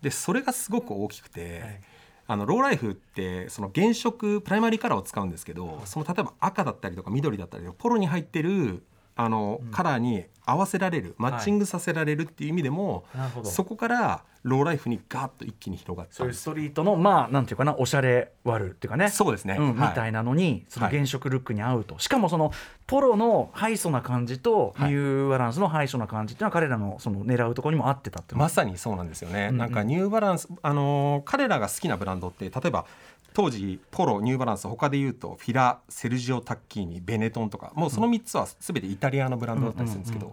[0.00, 1.80] でそれがすごく大きくて、はい。
[2.28, 8.84] あのローライフってその原色プライマリーカラーを使うんですけどその例えば赤だったりとか緑だったりとかポロに入ってる
[9.24, 13.48] あの、カラーに合わせられるマッチングさせられるっていう意味でも、なるほど。
[13.48, 19.08] そこからローライフにガーッと一気に広がったそういうストリートのまあなんていうかなおしゃれ割るっていうかね。
[19.08, 19.88] そうですね、うんはい。
[19.90, 20.96] みたいなのにそのはい。
[20.96, 22.50] 原色ルックに合うと、しかもその
[22.88, 24.92] ポロのハイソな感じとニはい。
[24.94, 29.70] ューバランスのハイソな感じっていうのは彼らのその狙うところにも合ってたってまさにそうなんですよね、うんうんなん。
[29.70, 32.84] かニューバランス、あのー彼らが好きなブランドって例えば
[33.34, 40.32] 当時ポロニューバランス他で言うとフィラセルジオ・タッキーニベネトンとかもうその3つは全てイタリアのブランドだったりするんですけど、うん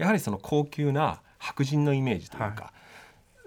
[0.00, 2.72] やはりその高級な白人のイメージというか、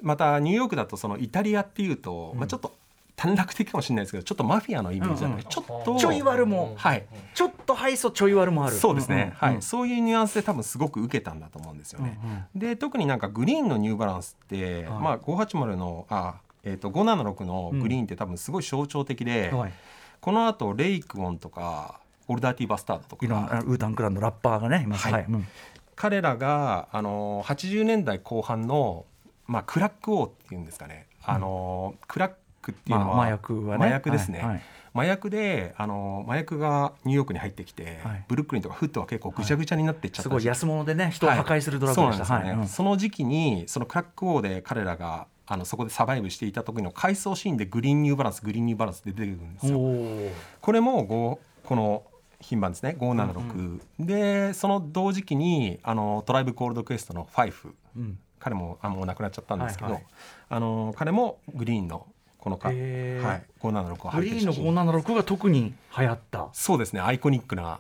[0.04, 2.76] またニューヨークだとそのイタリアっていうと、まあ、ちょっと
[3.16, 6.76] 短絡的かもしれないですけどちょっとマフィアのイメージだったり、うんうんちょっとちょい悪も。
[6.78, 7.06] はい。
[7.34, 8.76] ちょっとハイソちょい悪もある。
[8.76, 12.20] そうですね、んんはい、そういうニュアンスで多分すごく受けたんだと思うんですよね。
[12.54, 15.02] で特になんかグリーンのニューバランスって、はい。
[15.02, 19.74] まあ、580のあ、えー、と576のグリーンって多分すごい象徴的で、はい。
[20.22, 22.00] このあとレイクオンとか
[22.30, 25.14] オルダーティーバスタードといろんなかウータンクランのラッパーがねいます、はい。
[25.14, 25.26] はい。
[25.30, 25.48] うん。
[25.96, 29.06] 彼らが、あのー80年代後半の、
[29.46, 33.86] まあ、クラック王っていうんですかね、あのークラックっていうのは、まあ麻薬はね。
[33.86, 34.48] 麻薬ですね、はい。
[34.48, 34.62] はい。
[34.96, 38.26] 麻薬で、あのー麻薬がニューヨークに入ってきて、はい。
[38.28, 40.30] ブルックリンとかフットは結構ぐちゃぐちゃになっていっちゃった時期。
[40.30, 42.60] すごい安物でね人を破壊するドラッグでした、そうなんですよね、はい。
[42.62, 42.68] うん。
[42.70, 50.34] その時期にそのクラック王で彼らがあのそこでサバイブしていた時の回想シーンでグリーンニューバランスグリーンニューバランスで出てくるんですよ。
[50.62, 52.04] これもごこの
[52.40, 57.76] 品番ですね576、でその同時期にあのトライブコールドクエストのファイフ。
[57.98, 58.20] うん。
[58.40, 60.06] 彼もあもう亡くなっちゃったんですけど、はいはい。
[60.50, 62.06] あの彼もグリーンの
[62.40, 66.50] このか、はい、へー576をグリーンのてる写真576が特に流行った。
[66.52, 67.80] そうですねアイコニックな、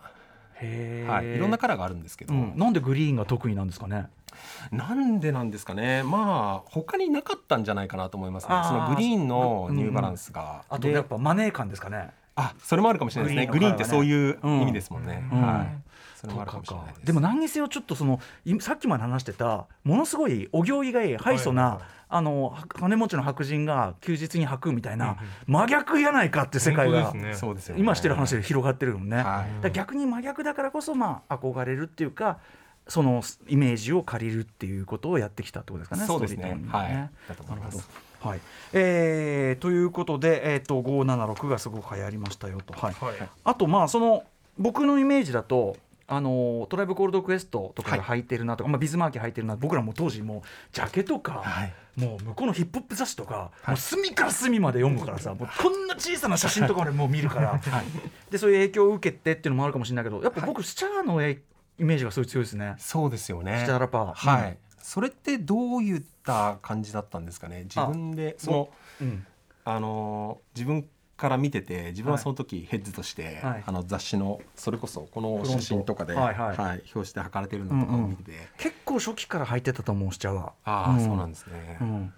[0.59, 4.07] はい、いろんなカラーがあるんですけど、うん、なんでグリーンが得意なんですかね？
[4.71, 6.03] なんでなんですかね。
[6.03, 8.55] まあ他になかったんじゃないかなと思いますね。
[8.65, 12.11] そのグリーンのニューバランスが、あとでやっぱマネー感ですかね。
[12.35, 13.51] あそれもあるかもしれないですね。
[13.51, 15.41] グリーンってそういう意味ですもんね、うん。
[15.41, 15.67] はい
[16.23, 27.13] それもあるかもしれないでも何にせよちょっとそのいさっきまで話してたものすごいお行儀がいいハイソな、あのは金持ちの白人が休日に履くみたいな、真逆やないかって世界が、
[27.75, 29.71] 今してる話で広がってるのね、はい。
[29.71, 32.39] 逆に真逆だからこそまあ憧れるっていうか
[32.87, 36.37] そのイメージを借りるっていうことをやってきたってことですかねそうですね。
[36.37, 37.09] ストリートにはい。
[37.27, 37.59] だと思い
[38.19, 38.39] はい。
[38.73, 42.93] えーということで、えー、と576がすごく流行りましたよと、はい。
[42.93, 43.15] はい。
[43.43, 44.23] あとまあその
[44.57, 45.77] 僕のイメージだと
[46.07, 48.23] あのトライブコールドクエストとかが履い。
[48.23, 51.73] てるなとか、まあ、ビズマーキー履いてるな僕らも当時もうジャケとか、はい。
[51.95, 57.59] もう向こうのヒップホップ雑誌とか、もう隅から隅まで読むからさもうこんな小さな写真とか俺もう見るから、
[58.31, 61.39] でそういう影響を受けてっていうのもあるかもしれないけどやっぱ僕、スチャーのイ
[61.77, 62.75] メージがすごい強いですね。
[62.79, 63.59] そうですよね。
[63.63, 64.13] スチャーラパー。
[64.13, 67.63] はい、それってどういった感じだったんですかね？
[67.65, 68.69] 自分でその
[69.01, 69.25] うん。
[69.65, 70.85] あのー自分
[71.23, 73.63] から見てて自分はその時ヘッズとして、はい。
[73.65, 76.57] あの雑誌のそれこそこの写真とかで、フロントはい。
[76.57, 80.51] はい表紙で履かれてるのとかを見てて、結構初期から履いてたと思うスチャーは。
[80.65, 80.89] あ。
[80.89, 80.99] あ、うん。
[80.99, 82.13] そうなんですね、うん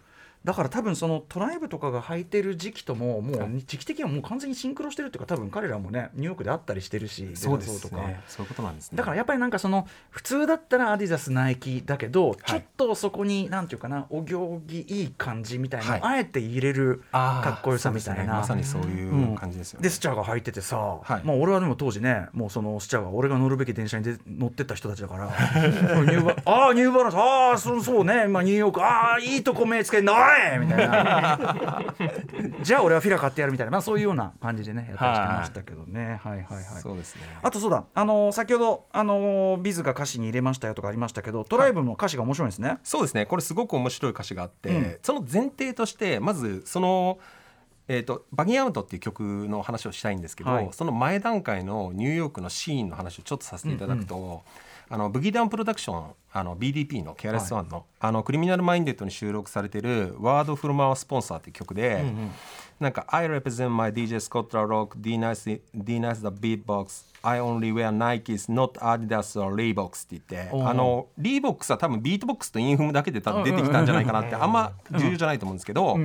[0.46, 8.22] だから多分そのトライブとかが履いてる時期とももはう時期的にはもう完全にシンクロしてるっていうか多分彼らもねニューヨークで会ったりしてるしそうですね。
[8.28, 8.98] そういうことなんですね。
[8.98, 12.36] だからやっぱりなんかその普通だったらアディダスナイキだけど、い。
[12.46, 16.02] ちょっとそこになんていうかなお行儀いい感じみたいな、はい。
[16.04, 18.30] あえて入れるかっこよさみたいな、ね。
[18.30, 21.22] まさにそういう感じですよね、でスチャーが履いててさ、はい。
[21.24, 25.26] まあ俺はでも当時ねもうそのスチャーが俺が乗るべき電車にで乗ってった人たちだから。
[26.06, 30.14] ニューバああニューバランスああそうそうね、まあ、ニューヨークああいいとこ目つけんな
[30.60, 31.94] みたいな。
[32.62, 37.22] じゃあ俺はフィラ買ってやるみたいな、まあ、そういうような感じでねやったりしてましたけどね、はい、はいはいそうですね。
[37.42, 42.78] あとそうだ、あのー先ほど、あのービズが歌詞に入れましたよとかありましたけどトライブの歌詞が面白いんですね。
[42.84, 43.26] そうですね。
[43.26, 44.98] これすごく面白い歌詞があって、うん。
[45.02, 47.20] その前提としてまずその、
[47.88, 50.70] えー、とバギーアウトっていう曲の話をしたいんですけど、はい。
[50.72, 54.44] その前段階のニューヨークのシーンの話をちょっとさせていただくと、
[54.90, 62.04] あのブギーダウンプロダクションあの BDP の KRS-One の,、あのクリミナルマインデッドに収録されてる「Word from Our Sponsor っていう曲で、
[62.80, 68.52] なんか「I represent my DJ Scott LaRock D nice D nice the beatbox I only wear Nikes
[68.54, 71.46] not Adidas or Reeboks」って言ってあのリー。
[71.46, 75.98] ボックスは多分ビートボックスと韻踏むだけで多分出てきたんじゃないかなってあんま重要じゃないと思うんですけど、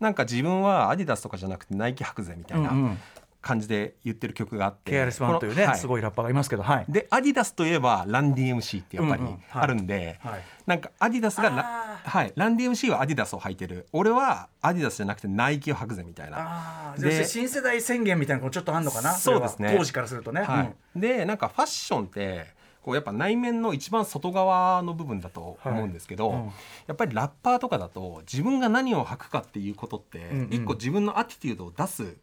[0.00, 2.98] なんか自分はアディダスとかじゃなくてナイキ履くぜみたいな、うんうん
[3.40, 4.92] 感じで言ってる曲があって。
[4.92, 6.84] KRS-1 というね、このすごいラッパーがいますけどはい。
[6.88, 9.32] でアディダスといえばランディ MC ってやっぱりうんうん。
[9.32, 9.42] はい。
[9.52, 10.42] あるんで、はい。
[10.66, 13.86] なんかアディダスがラ,、はい、ランディ MC はアディダスを履いてる。
[13.92, 16.94] 俺はアディダスじゃなくてナイキを履くぜみたいな。
[16.98, 19.12] でで新世代宣言みたいなのちょっとあんのかな？
[19.12, 19.74] そうですね。
[19.76, 20.74] 当時からするとね、はい。
[21.00, 22.46] でなんかファッションって
[22.82, 26.46] こうやっぱ内面の一番外側の部分だと思うんですけど、はいうん。
[26.46, 26.52] や
[26.92, 32.16] っぱりラッパーとかだと自分が何を履くかっていうことってんうん一個自分のアティテュードを出すうんうん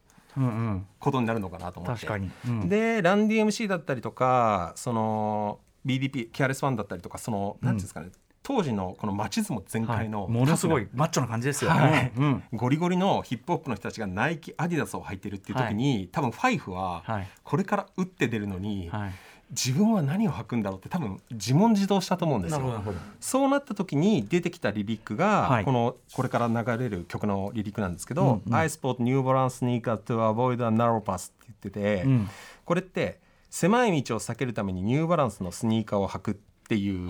[0.99, 2.05] ことになるのかなと思って。
[2.05, 2.69] 確かに、うん。
[2.69, 8.09] でランディ MC だったりとかその BDP ケアレスファンだったりとかその何ていうんですかね、
[8.43, 9.97] 当時のこのマチズモ全はい。
[9.97, 12.11] 開の、ものすごいマッチョな感じですよ、はい。
[12.15, 12.23] うん。
[12.23, 17.27] うんゴリゴリのヒップホップの人たちがナイキアディダスを履いてるっていう時に、多分ファイフははい。
[17.43, 19.11] これから打って出るのに、はい
[19.51, 22.83] 自分は何を履くんだろうって多分自問自答したと思うんですよ。
[23.19, 25.65] そうなった時に出てきたリリックが、はい。
[25.65, 28.55] このこれから流れる曲のリリックなんですけど「うんうん。
[28.55, 32.29] I sport New Balance sneaker to avoid a narrow path」って言ってて、うん。
[32.65, 36.33] これって狭い道を避けるためにニューバランスのスニーカーを履くっ
[36.67, 37.09] ていう、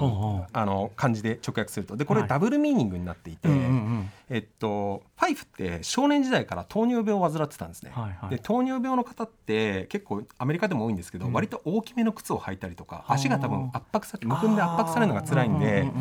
[0.54, 1.96] あの感じで直訳すると。
[1.98, 2.30] でこれはい。
[2.30, 4.10] ダブルミーニングになっていて、うんうんうん。
[4.30, 8.30] えっと、ファイフって少年時代から糖尿病を患ってたんですね、はいはい。
[8.30, 15.92] で糖尿病の方って結構アメリカでも多いんですけど、割と大きめの靴を履いたりとか足が多分圧迫されむくんで圧迫されるのが辛いんで、うんうんうんうん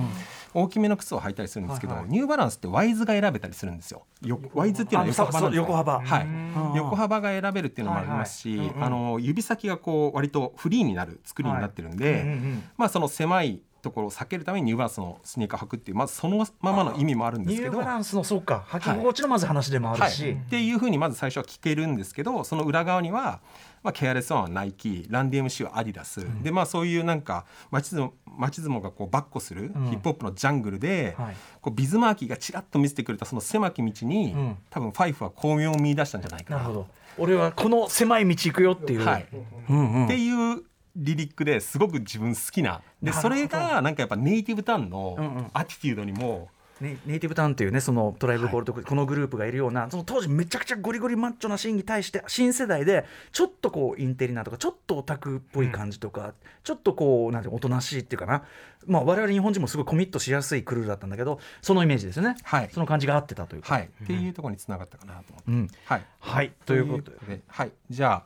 [0.57, 2.11] 大きめの靴を履いたりするんですけど、はいはい。
[2.11, 4.05] ニューバランスってワイズが選べたりするんですよ。
[4.23, 6.25] よワイズっていうのは横幅はい。
[6.25, 6.73] うん。
[6.75, 8.69] 横幅が選べるっていうのもありますし、はいはい。
[8.69, 8.85] うんうん。
[8.85, 17.73] あの指先がこう割とフリーになる作りになってるんで、うんうんまあその狭いところを避けるためにニューバランスのスニーカー履くっていうまずそのままの意味もあるんですけど。
[17.73, 18.65] ニューバランスのそうか。
[18.69, 23.41] 履き心地のまず話でもあるし、はい、っていうふうにまず最初は聞けるんですけどその裏側には、
[23.87, 29.89] まあ、ケアレスワンはナイキランディ MC はアディダス、でまあそういうなんかマチズモマチズモがこうバッコするヒうん。
[29.91, 31.37] ップホップのジャングルで、はい。
[31.61, 34.57] こうビズマーキーがちらっと見せてくれたその狭き道に、うん。
[34.71, 36.63] 多分ファイフは巧妙を見出したんじゃないかな。
[36.63, 36.87] なるほど。
[37.19, 39.27] 俺はこの狭い道行くよっていう、はい。
[39.71, 40.05] うんうん。
[40.07, 40.65] っていう
[40.97, 42.81] リリックですごく自分好きな。
[43.01, 45.47] でそれがなんかやっぱネイティブタウンのうんうん。
[45.53, 46.49] アティテュードにも、
[46.81, 58.43] ネネイティブタウンというねそのトライブコールド、このグループがいるようなその当時めちゃくちゃゴリゴリマッチョなシーンに対して新世代でちょっとこうインテリなとかちょっとオタクっぽい感じとか、ちょっとこうなんていうのおとなしいっていうかな。
[58.87, 62.71] まあ我々日本人もすごいコミットしやすいクルーだったんだけどそのイメージですよね、はい。
[62.73, 63.89] その感じが合ってたというか、はい。
[64.05, 65.51] っていうところにつながったかなと思って。
[65.51, 66.03] うん、はい。
[66.21, 66.53] はい。
[66.67, 67.37] ということで。
[67.37, 67.41] で。
[67.49, 67.73] はい。
[67.91, 68.25] じゃあ、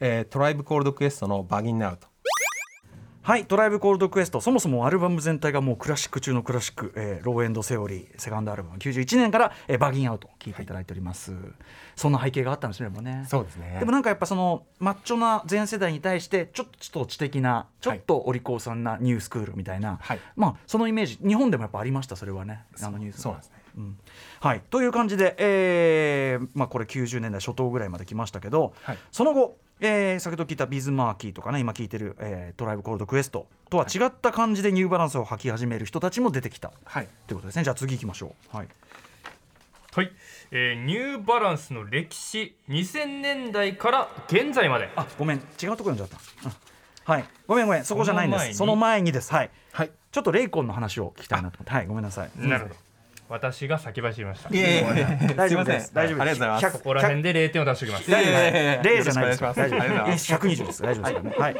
[0.00, 2.09] えートライブコールドクエストのバギンアウト
[3.22, 11.34] はい、ドライブコールドクエスト、そもそもアルバム全体がもうクラシック中のクラシック、えーローエンドセオリー、セカンドアルバム、91年から、えーバギンアウト、聴いていただいております。
[11.96, 13.26] そんな背景があったんですね、でもね。
[13.28, 13.76] そうですね。
[13.78, 20.20] でもなんかやっぱそのマッチョな全世代に対してちょっとちょっと知的なちょっとお利口さんなニュースクールみたいな、はい。
[20.34, 23.60] まあそのイメージ日本でもやっぱありましたそれはねあのニュースそうですね。
[23.76, 23.98] うん。
[24.40, 28.98] はい、という感じで、えーまあ、これ90年代初頭ぐらいまで来ましたけど、はい。
[29.12, 36.72] その後、えー先ほど聞いたビズマーキーとかね今聞いてる、えートライブコールドクエストとは違った感じでニューバランスを履き始める人たちも出てきた。
[36.84, 37.08] はい。
[37.26, 37.64] ということですね。
[37.64, 38.56] じゃあ次行きましょう。
[38.56, 38.68] はい。
[39.92, 40.12] はい、
[40.50, 44.88] えーニューバランスの歴史2000年代から現在まで。
[44.96, 45.38] あごめん。
[45.38, 46.70] 違うところに読んじゃった、うん
[47.04, 47.24] はい。
[47.48, 47.84] ごめんごめん。
[47.84, 48.54] そこじゃないんです。
[48.54, 49.32] その前にです。
[49.32, 49.50] はい。
[49.72, 49.90] はい。
[50.12, 51.72] ちょっとレイコンの話を聞きたいなと思って。
[51.72, 51.86] はい。
[51.86, 52.30] ごめんなさい。
[52.36, 52.76] なるほど
[53.30, 54.48] 私が先走りました。
[54.52, 54.64] いえい
[55.30, 56.20] え大丈夫です大丈夫です。
[56.20, 56.66] ありがとうございます。
[56.66, 58.10] 100ここら辺で0点を出しておきます。
[58.10, 60.32] 大じゃないです大丈夫ありがとうございます。
[60.34, 60.82] 120です。
[60.82, 61.40] 大丈夫です。
[61.40, 61.56] はい。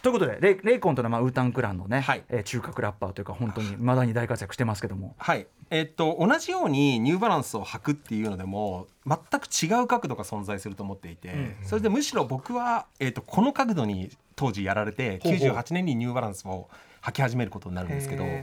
[0.00, 2.22] ということでレイレイコンというのはまあウータンクランのね、はい。
[2.28, 5.48] えー中核ラッパーというか本当に未だに大活躍してますけども、はい。
[5.70, 15.48] えっと同じようにニューバランスを履くっていうのでも全く違う角度が存在すると思っていて、それでむしろ僕は、えっとこの角度に当時やられてほうほう。
[15.50, 16.68] 98年にニューバランスを
[17.02, 18.34] 履き始めることになるんですけど、はい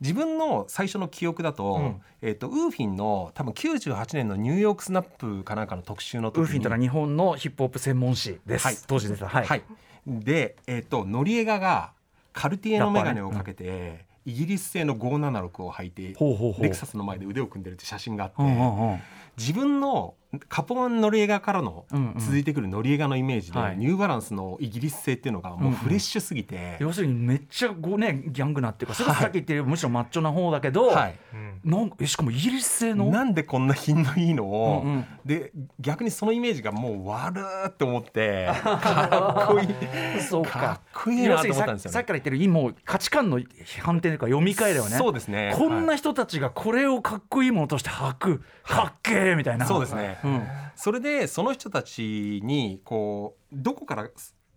[0.00, 8.66] 自分の最初の記憶だと,、うんえっとウーフィンの多分98年のニューヨークスナップかなんかの特集の時にウーフィンというのは日本のヒップホップ専門誌です。
[8.66, 9.28] はい当時出た。
[9.28, 9.46] はい。
[9.46, 9.62] はい、
[10.06, 11.92] で、えっとノリエガが
[12.32, 16.14] カルティエの眼鏡をかけて、イギリス製の576を履いて
[16.60, 19.00] レクサスの前で腕を組んでるって写真があって、うんうんうん。
[19.36, 20.14] 自分の
[20.48, 22.20] カポアンノリエガからのうんうん。
[22.20, 23.76] 続いてくるノリエガのイメージで、はい。
[23.76, 31.18] ニューバランスのイギリス製っていうのがもうフレッシュすぎて、要するにめっちゃこうねギャングなっていうか、それさっき言ってるむしろマッチョな方だけど、はい。
[31.34, 31.70] うん。
[31.70, 33.06] なんしかもイギリス製の？
[33.10, 34.44] なんでこんな品のいいの？
[34.44, 35.06] を、うんうん。
[35.24, 40.20] で逆にそのイメージがもう悪ーって思って かっこいい。
[40.22, 40.50] そうか。
[40.50, 41.92] かっこいいなと思ったんですよね。
[41.92, 43.38] ささっきから言ってる今もう価値観の
[43.82, 44.96] 反転というか読み替えだよね。
[44.96, 45.54] そうですね。
[45.56, 48.42] こんはない人たちがこれをかっこいいものとして履く。
[48.64, 49.66] かっけえみたいな。
[49.66, 50.46] そうですね、うん。
[50.76, 54.08] それでその人たちにこうどこから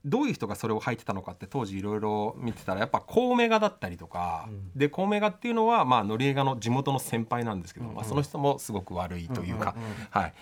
[0.03, 9.75] どういう人がそれを履いてたのかって当時いろいろ見てたらやっぱコウメガだったりとか、でコウメガっていうのはまあノリエガの地元の先輩なんですけど、まあ、その人もすごく悪いというか、
[10.11, 10.33] はい、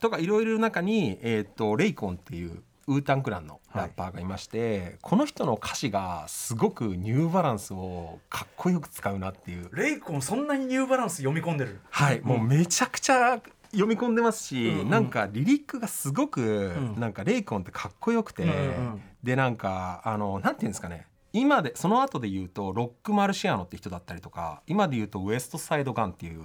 [0.00, 9.68] とかいろいろ中に、えー、とレイコンっていうウータンクランのラッパーがいまして、この人の歌詞がすごくニューバランスをかっこよく使うなっていう。
[9.74, 11.78] レイコンそんなにニューバランス読み込んでる？
[11.90, 13.38] はい、もうめちゃくちゃ
[13.72, 14.90] 読み込んでますし、うんうん。
[14.90, 16.98] なんかリリックがすごく、ん。
[16.98, 21.06] なんかレイコンってかっこよくて、うんうんでなんかあのなんていうんですかね。
[21.32, 26.42] 今でその後で言うとロック・マルシアノって人だったりとか今で言うとウエスト・サイド・ガンっていう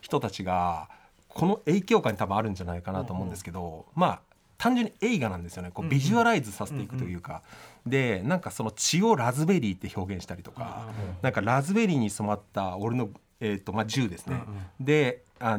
[0.00, 0.88] 人たちが
[1.28, 4.20] この影響下に多分あるんじゃないかなと思うんですけど、まあ
[4.58, 5.70] 単純に映画なんですよね。
[5.70, 7.42] こうビジュアライズさせていくというか、
[7.86, 10.88] でなんかその血をラズベリーって表現したりとか、
[11.22, 14.42] なんかラズベリーに染まった俺の、えーとまあ、銃ですね、
[14.80, 15.58] であ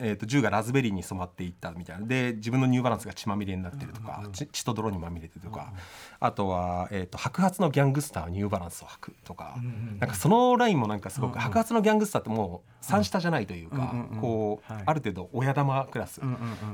[0.00, 2.06] えー、と銃がラズベリーに染まっていったみたいな。
[2.06, 5.72] で自分のニューバランスが血まみれになってるとか、血血と泥にまみれてるとか、
[6.20, 9.56] あとは、えー、と白髪のギャングスターはニューバランスを履くとか、
[9.98, 14.82] なんかそのラインもなんかすごく、白髪のギャングスターってもう三下じゃないというか、こう、はい。
[14.86, 16.20] ある程度親玉クラス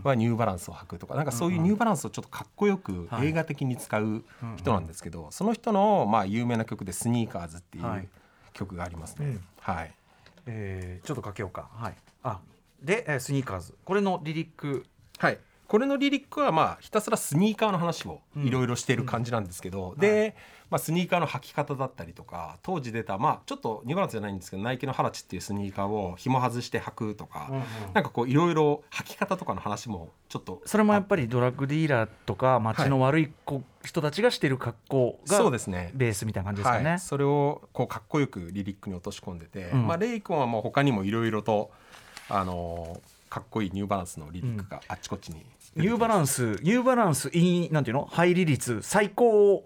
[0.02, 1.14] はニューバランスを履くとか。
[1.14, 3.28] なんかそういうニューバランスをちょっとかっこよくはい。
[3.28, 4.24] 映画的に使う
[4.56, 8.08] 人なんですけど、その人のまあ有名な曲で「スニーカーズ」っていう
[8.52, 9.38] 曲がありますね。
[9.60, 9.94] はい。
[10.46, 11.68] えーちょっとかけようか。
[11.72, 11.94] はい。
[12.22, 12.40] あ
[12.84, 13.74] で、えースニーカーズ。
[13.84, 14.84] これのリリック。
[15.18, 20.36] はい、これのリリックはまあひたすらスニーカーの話をいろいろしてる感じなんですけど、で、
[20.70, 27.50] まあ、スニーカーの履き方だったりとか当時出たまあちょっとニューバランスじゃないんですけどナイキのハラチっていうスニーカーを紐外して履くとか、
[27.92, 30.62] なんかこういろいろ履き方とかの話もちょっと。
[30.66, 35.92] それもやっぱりドラッグディーラーとか街の悪い子、人たちがしてる格好がそうですね。
[35.94, 39.86] ベースみたいな感じですかね、はい、それをこうかっこよくリリックに落とし込んでて、うん。
[39.86, 41.70] まあ、レイ君はもう他にもいろいろと、
[42.28, 48.08] あのーかっこいいニューバランスのリリックがあっちこっちにニューバランスニューバランスいいなんていうの？
[48.12, 49.64] 入り率最高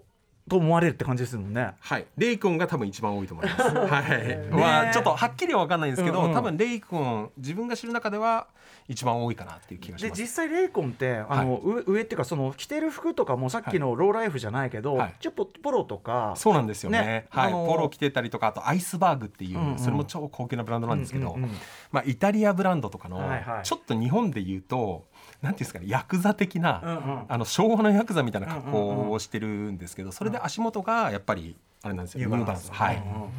[0.49, 1.75] と思われるって感じですもんね。
[1.79, 3.61] はい、レイ君が多分一番多いと思います。
[3.71, 6.33] はい、まあちょっとはっきりは分かんないんですけど、うんうん。
[6.33, 8.47] 多分レイ君自分が知る中では
[8.87, 10.17] 一番多いかなっていう気がします。
[10.17, 15.13] で実際レイコンってあの、上上っていうかその着てる服とかもさっきのローライフじゃないけど、はい。
[15.19, 16.99] ちょっとポロとかそうなんですよね。
[16.99, 19.79] ねはい、あのーポロ着てたりとか、あとアイスバーグっていう、うんうん。
[19.79, 21.51] それも超高級なブランドなんですけど、うんうんうん。
[21.91, 23.63] まあイタリアブランドとかの、はいはい。
[23.63, 25.05] ちょっと日本で言うと、
[25.41, 32.27] なんていうんですかね、ヤクザ的な、うんうんあの昭和のヤクザみたいな格好をしてるんですけど、それで足元がやっぱりあれなんですよ。
[32.27, 32.95] ニューバランスはい。
[32.95, 33.29] うんうん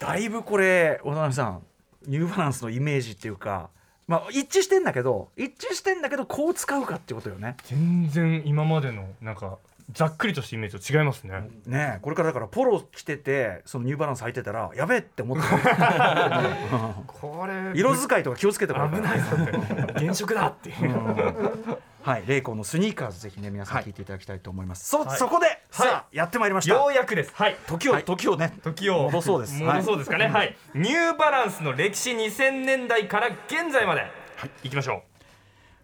[0.00, 1.62] だいぶこれ渡辺さん
[2.06, 3.68] ニューバランスのイメージっていうか
[4.08, 9.58] まあ一致してんだけど一致してんだけどこう使うかってことよね全然今までのなんか
[9.92, 15.48] ざっくりとしたイメージと違いますね、ねえこれからだからポロ着ててそのニューバランス履いてたらやべえって思ってる。
[17.06, 21.78] これ色使いとか気をつけてもらう危ないぞって現職だっていう。
[22.02, 24.88] はい、レイコンのスニーカーズぜひね皆さんはい聞いていただきたいと思います。
[24.88, 25.18] そ、はい。
[25.18, 26.74] そこで、さあやってまいりました。
[26.74, 27.32] ようやくです。
[27.34, 27.56] はい。
[27.66, 28.04] 時を、はい。
[28.04, 28.58] 時をね。
[28.62, 29.04] 時を。
[29.04, 29.62] 戻そうです。
[29.62, 30.28] 戻そうですかね。
[30.28, 34.06] はい、ニューバランスの歴史2000年代から現在まで、は
[34.46, 35.02] い、いきましょ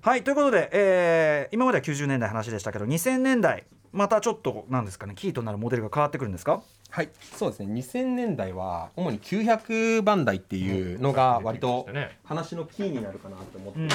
[0.07, 3.65] はいということで、えー今までは90年代の話でしたけど2000年代
[3.97, 6.63] またちょっとなんですかねキーとなるモデルが変わってくるんですか？
[6.91, 7.73] はい、そうですね。
[7.75, 11.89] 2000年代は主に900番台っていうのが割と
[12.25, 13.95] 話のキーになるかなと思っていて、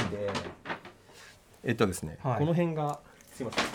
[1.63, 2.39] えっとですね、はい。
[2.39, 2.99] この辺が
[3.33, 3.65] すいません。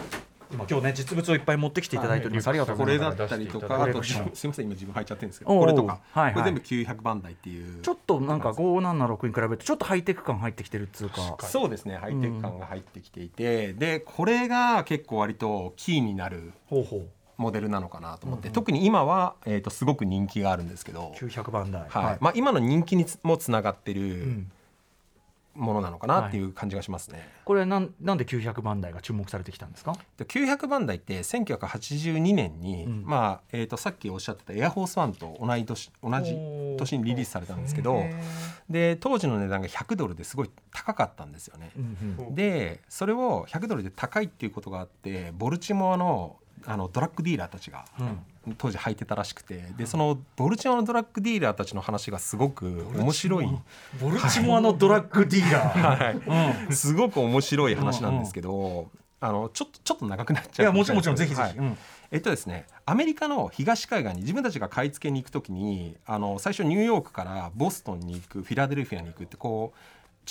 [0.52, 3.18] 今今日ね実物をいっぱい持ってきていただいております、はいありがとうごこれざいます。
[3.18, 6.32] だったりとか、あとすいません今自分入っちゃってるんですけど、これとか、はいはい。
[6.34, 7.80] これ全部900番台っていう。
[7.82, 11.36] ちょっとなんか576に比べるとちょっとハイテク感入ってきてるっつうか。
[11.40, 21.12] そうですね、ハイテク感が入ってきていて、でこれが結構割とキーになるほうほうモデルなのかなと思って、特に今はえっ、とすごく人気があるんですけど。
[21.18, 21.86] 900番台。
[21.88, 22.18] はい。
[22.20, 24.52] まあ、今の人気につもつながってうるん
[25.56, 27.28] ものなのかなっていう感じがしますね。
[27.44, 29.94] これなんなんで900番台が注目されてきたんですか？
[30.18, 33.02] で900番台って1982年に、うん。
[33.04, 36.36] まあえー、とさっきおっしゃってたエアフォースワンと同い年同じ
[36.78, 38.02] 年にリリースされたんですけど
[38.68, 41.70] で当時の値段が100ドルですごい高かったんですよね。
[41.76, 48.18] うんでそれを100ドルで高いっていうことがあってボルチモアのあのドラッグディーラーたちがうん
[48.58, 53.48] 当時履いてたらしくてでそのボルチモアのドラッグディーラーたちの話がすごく面白い。
[54.00, 58.88] ボルチモアのドラッグディーラー、 はい、すごく面白い話なんですけど、
[59.20, 61.52] あのちょっとちょっと長くなっちゃういやもちろんもちろんぜひぜはい。
[61.52, 61.78] ひ、うん。
[62.12, 69.78] えっとですねアメリカの東海岸に自分たちが買い付けに行くときにあの最初ニューヨークからボストンに行くフィラデルフィアに行くってこう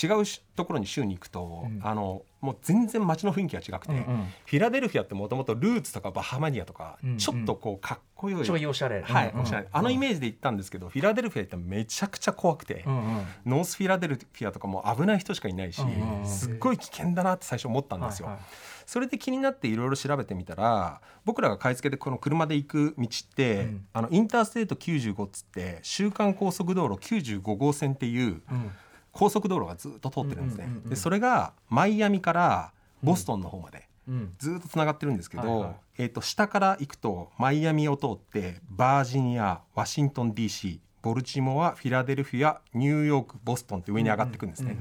[0.01, 1.79] 違うしところに州に行くと、うん。
[1.83, 4.03] あのもう全然街の雰囲気が違くて、うんうん。
[4.45, 7.17] フィラデルフィアってもともとルーツとかバハマニアとか、うんうん。
[7.17, 9.41] ちょっとこうかっこよい、ちょいおしゃれはい、うんうん。
[9.43, 9.67] おしゃれ。
[9.71, 12.83] あのイメージで行ったんですけど、フィラデルフィアってめちゃくちゃ怖くて。
[12.85, 13.25] うんうん。
[13.45, 16.25] ノースフィラデルフィアとかも危ない人しかいないし、うんうんうん。
[16.25, 18.27] すっごい危険だなって最初思ったんですよ。
[18.27, 18.45] はいはい。
[18.85, 23.87] それで気になっていろいろ調べてみたら僕らが買い付けでこの車で行く道って、うん。
[23.93, 28.71] あのインターステート95っつって週間高速道路95号線っていううん
[29.15, 30.67] 高速道路がずっと通ってるんですね。
[30.85, 34.33] でそれがマイアミからボストンの方まで、うん。
[34.37, 35.75] ずっとつながってるんですけど、はいはい。
[35.99, 44.75] えー、と下から行くとマイアミを通ってバージニアワシントン DC ボルチモアフィラデルフィアニューヨークボストンって上に上がっていくんですね。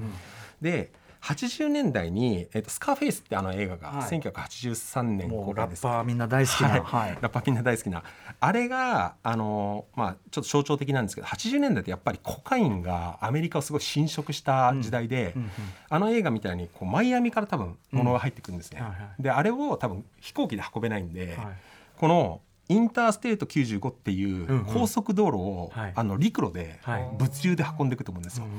[0.61, 0.91] で
[1.25, 4.21] 80年代に、えー、とスカーフェイスってあの映画がはい。
[4.21, 5.81] 1983年もうラッ。
[5.81, 6.81] パーみんな大好きな、はい。
[6.81, 7.19] はい。
[7.19, 8.03] ラッパーみんな大好きな。
[8.41, 15.51] あれがあの、まあ、ちょっと象徴的なんですけど80年代ってやっぱりコカインがアメリカをすごい侵食した時代で、うんうん
[15.89, 18.81] あの映画みたいにこうマイアミから多分物が入ってくるんですね。
[18.81, 19.23] はいはい。
[19.23, 21.47] であれを多分飛行機で運べないんで、はい。
[21.99, 24.65] このインターステート95っていううんうん。
[24.65, 25.93] 高速道路を、はい。
[25.95, 27.09] あの陸路ではい。
[27.17, 28.45] 物流で運んでいくと思うんですよ。
[28.45, 28.51] うん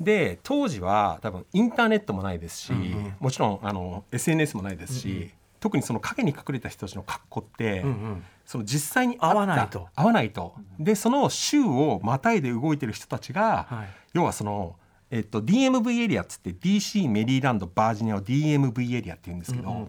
[0.00, 3.14] で当時は多分インターネットもないですし、うんうん。
[3.18, 5.30] もちろんあの SNS もないですし、うんうん。
[5.60, 8.24] 特にその影に隠れた人たちの格好って、うんうん。
[8.44, 9.88] その実際に合わないと。
[9.94, 10.54] 合わないと。
[10.78, 13.88] でその州をまたいで動いてる人たちが、はい。
[14.14, 14.76] 要はその、
[15.10, 19.88] えっと、DMV エリアっつって DC メリーランドバージニアを DMV エリアって言うんですけど、うんうんうん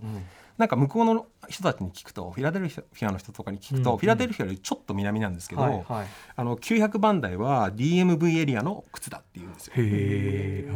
[0.60, 3.97] なんか向こうの人たちに聞くとフィラデルフィアの人とかに聞くと、うん。
[3.97, 6.07] フィラデルフィアよりちょっと南なんですけど、はいはい。
[6.36, 9.74] あの900番台は DMV エリアの靴だっていうんですよ。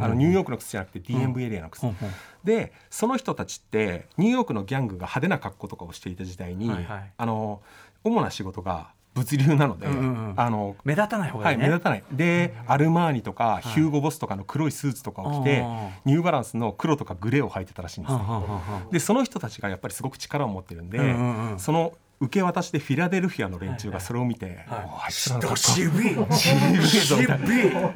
[0.02, 1.88] あのニューヨークの靴じゃなくて DMV エリアの靴、うん。
[1.90, 1.96] うん。
[2.44, 7.12] でその人たちってニューヨークのギャングが派手な格好とかをしていた時代に、はいはい。
[7.14, 7.60] あの
[8.04, 10.34] 主な仕事が物流なので、うんうんうん。
[10.36, 12.04] あの目立たない方がはいい、いね、目立たない。
[12.12, 15.90] で、アルマーニとか、ヒューゴ・ボスとかの黒いスーツとかを着て、あー。
[16.04, 21.58] ニューバランスの黒とかグレーを履いてたらしいんですね、はんはんはんはんでその人たちがやっぱりすごく力を持ってるんで、うんうんうん。
[21.58, 21.92] その
[22.24, 25.12] 受け渡しでフィラデルフィアの連中がそれを見て、はい。
[25.12, 26.16] 渋い。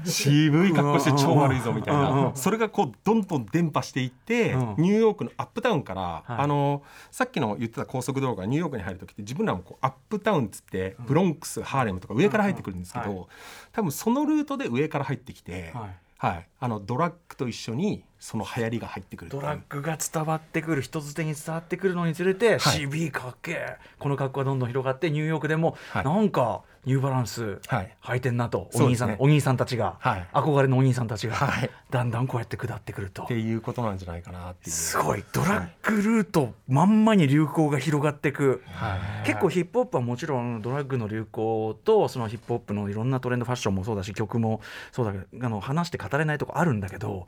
[0.05, 2.29] 渋い格好して超悪いぞみたいな。
[2.29, 4.75] んそれがこうどんどん伝播していって、うん。
[4.79, 6.43] ニューヨークのアップタウンから、はい。
[6.43, 13.29] あのさっきの言ってた高速道路がニューヨークに入る時って自分らもこうアップタウンっつってブロンクス、ハーレムとか上から入ってくるんですけど、
[13.73, 15.97] 多分そのルートで上から入ってきて、はい。
[16.19, 22.81] はいあのドラッグと一緒にその流行りが入ってくるドラッグが伝わってくる人づてに伝わってくるのにつれて、はい。
[22.81, 23.77] CB かっけえ。
[23.99, 26.05] この格好がどんどん広がってニューヨークでも、はい。
[26.05, 27.97] なんかニューバランスはい。
[28.03, 30.27] 履いてんなと、お兄さん、ねお兄さんたちが、はい。
[30.33, 31.71] 憧れのお兄さんたちが、はい。
[31.91, 33.23] だんだんこうやって下ってくると。
[33.23, 34.75] っていうことなんじゃないかなっていう。
[34.75, 35.25] すごい。
[35.33, 39.27] ドラッグルートまんまに流行が広がっていく、はい。
[39.27, 47.27] 結構ヒップホップはもちろんドラッグの流行とそのヒップホップのいろんなトレンドファッションもそうだし曲もそうだけどあの話して語れないとこあるんだけど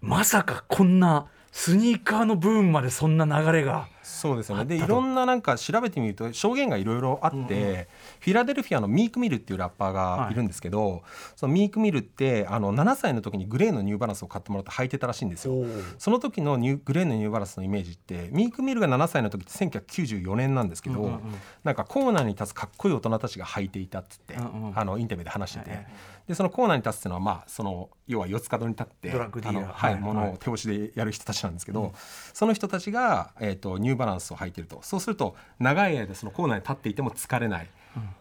[0.00, 3.88] まさかこんなスニーカーのブームまでそんな流れが。
[4.02, 4.64] そうですよね。
[4.64, 7.88] でいろんななんか調べてみると証言がいろいろあって、
[8.20, 10.32] フィラデルフィアのミーク・ミルっていうラッパーがい。
[10.34, 11.02] るんですけど、
[11.36, 15.64] そのミーク・ミルってあの7歳の時にグレーのニューバランスを買ってもらって履いてたらしいんですよ。
[15.98, 21.20] その時のニューグレーのニューバランスのイメージってミーク・ミルが7歳の時って1994年なんですけど、うんうんうん。
[21.64, 24.78] なんかコーナーに立つかっこいい大人たちが履いていたっつって、うんうん。
[24.78, 25.86] あのインタビューで話してて、はいはい
[26.26, 31.92] でそのコーナーに立つっていうのはまあその要は四つ角に立ってのはいはいものを手押しでやる人たちなんですけど、
[32.32, 34.80] その人たちが、えー、とニューバランスを履いていると。
[34.82, 37.68] そうすると長い間そのコーナーに立っていても疲れない、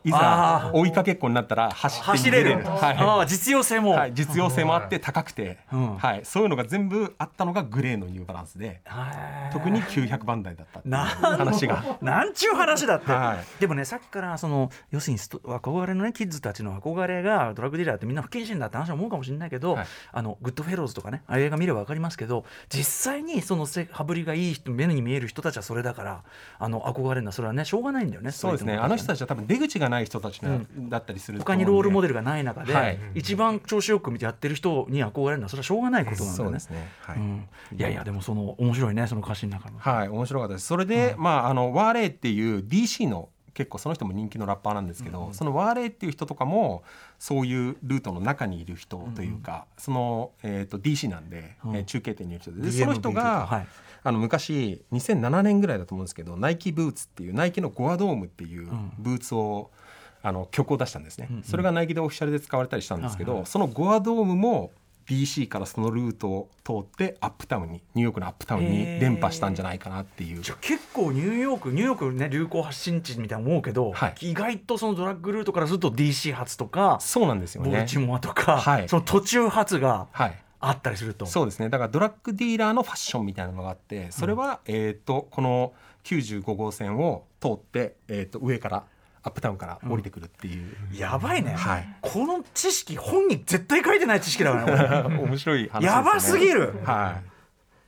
[0.04, 3.30] いあざ追いかけっこになったら走って走れる、はい。
[3.30, 5.98] 実用性も、はい、実用性もあって高くて、うん。
[5.98, 11.98] はい、そういうのが全部あったのがグレーのニューバランスではい特に900番台だったっ話が。
[12.02, 13.62] なんちゅう話だって、はい。
[13.62, 19.86] でもねさっきからその要するに憧れのねキッズたちの憧れがドラッグディーラーってみんな不謹慎だって話は思うかもしれないけど、はい。
[20.12, 26.24] あのグッドフェローズとかねああいう映画見れば分かりますけど実際にそのせ羽振りがいい人目に見える人たちはそれだから
[26.60, 28.76] あの憧れるのはそれはねしょうがないんだよねそうですね。
[28.76, 30.60] あの人たちは多分出口がない人たちな、
[30.90, 33.00] だったりすると他にロールモデルがない中で、はい。
[33.16, 36.58] 一番調子よくやってる人に憧れるのはそれはしょうがないことなんだよね。
[36.58, 37.18] ね、はい。
[37.18, 39.80] うん、いやいやでもその面白いねその歌詞の中の。
[39.80, 40.68] はい、面白かったです。
[40.68, 46.84] それで、まあ、あのワーレイっていう DC の結構その人も人気のラッパーなんですけど、そのワーレイっていう人とかも
[47.20, 51.76] そういうルートの中にいる人というか、その、えー、と DC なんで、うん。
[51.76, 52.72] えー中継点にいる人で。
[52.72, 53.68] その人が、はい
[54.04, 58.92] あの昔2007年ぐらいだと思うんですけどナイキブーツっていうナイキのゴアドームっていううん。
[58.98, 59.72] ブーツを、
[60.24, 61.44] あの曲を出したんですね、うんうん。
[61.44, 63.48] それがナイキでオフィシャルで使われたりしたんですけど、はいはい。
[63.48, 64.72] そのゴアドームも
[65.08, 70.42] DC からそのルートを通ってアップタウンにニューヨークのアップタウンに伝播したんじゃないかなっていう。
[70.42, 77.72] じゃあ結構ニューヨークニューヨークね流行発信地みたいな思うけど、はい意外とそのドラッグルートからすると DC 発とか、そうなんですよね。
[77.72, 78.88] ボルチモアとか、はい。
[78.90, 81.26] その途中発がはいあったりすると。
[81.26, 81.70] そうですね。
[81.70, 88.84] だからドラッグディーラーのファッションみたいなのがあってそれは、えー、とこの95号線を通って、えー、と上から
[89.24, 91.88] アップタウンから降りてくるっていう、やばいね、はい。
[92.02, 95.86] この知識本に絶対書いてない知識だからね 面白い話ですね。
[95.86, 96.74] やばすぎる。
[96.84, 97.20] は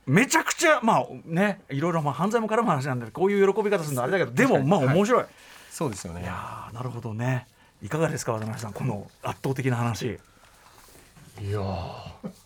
[0.06, 5.24] めちゃくちゃまあねいろいろまあ犯罪も絡む話なんでこういう喜び方するのはあれだけどでもまあ面白い、
[5.70, 6.22] そうですよね。
[6.22, 7.46] いやーなるほどね。
[7.82, 10.18] いかがですか渡辺さんこの圧倒的な話。
[11.40, 12.43] いやー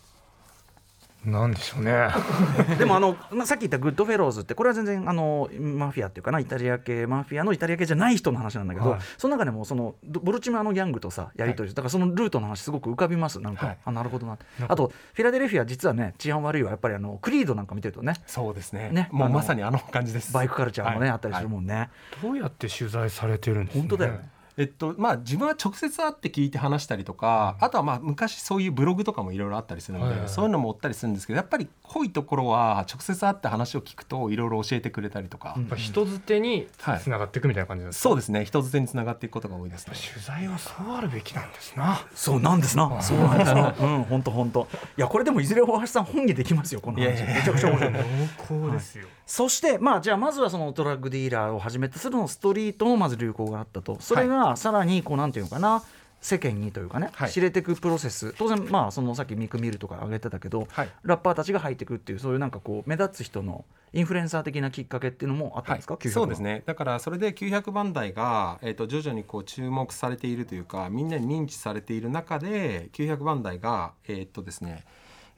[1.31, 2.09] なんでしょうね。
[2.77, 8.99] でもあの、まあ、さっき言ったグッドフェローズってこれは全然あのマフィアっていうかなイタリア系マフィアのイタリア系じゃない人の話なんだけど、はい。
[9.17, 13.77] その中でもそのボボルチマのギャングとさやり取り、だからそのルートの話すごく浮かびますなんか、はい。
[13.85, 14.37] あなるほどな。
[14.67, 18.13] あとフィラデルフィア実はね治安悪いはやっぱりあのクリードなんか見てるとね。
[18.25, 18.89] そうですね。
[18.91, 19.09] ね。
[19.11, 20.33] もうまさにあの感じです。
[20.33, 21.09] バイクカルチャーもね、はい。
[21.11, 21.89] あったりするもんね、
[22.21, 24.13] どうやって取材されてるんですか、ね、本当だよ。
[24.13, 30.29] ねえっとまあ、自分は直接会って聞いて話したりとか、あとはまあ昔そういうブログとかもいろいろあったりするので、はいはいはい。
[30.29, 35.61] そういうのも追ったりするんですけどやっぱり濃いところは直接会って話を聞くといろいろ教えてくれたりとか、うん。
[35.61, 36.99] やっぱ人づてにはい。
[36.99, 38.43] つながっていくみたいな感じなんですか、そうですね。
[38.43, 39.93] 人づてにつながっていくことが多いですね。
[40.13, 42.05] 取材はそうあるべきなんですな。
[42.13, 43.01] そうなんですな。
[43.01, 43.75] そうなんですな。
[43.79, 47.23] うん本当本当いやこれでもいずれ大橋さん本にできますよこの話。
[47.23, 47.93] めちゃくちゃ面白い。
[47.93, 53.97] 濃厚ですよ、そしてまあじゃあまずはそのドラッグディーラーをはじめとするのストリートのまず流行があったと。
[54.01, 55.83] それがさらにこうなんていうのかな
[56.21, 57.31] 世間にというかね、はい。
[57.31, 58.33] 知れていくプロセス。
[58.37, 60.89] 当然まあそのさっきミクミルとか挙げてたけど、はい。
[61.03, 66.63] ラッパーたちが入っていくっていうそういうなんかこう目立つ人のインフルエンサー的なきっかけっていうのもあったんですか、900はそうですね。
[66.65, 74.83] だからそれで900番台が、えー、と徐々にこう注目されているというかみんなに認知されている中で900番台がえっ、とですね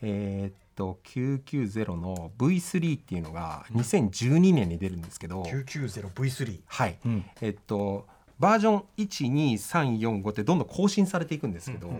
[0.01, 7.25] えっ、と990の V3 っていうのが2012年に出るんですけど、990V3 はい、うん。
[7.41, 8.07] えっ、と
[8.41, 11.91] バージョン12345ってどんどん更新されていくんですけど、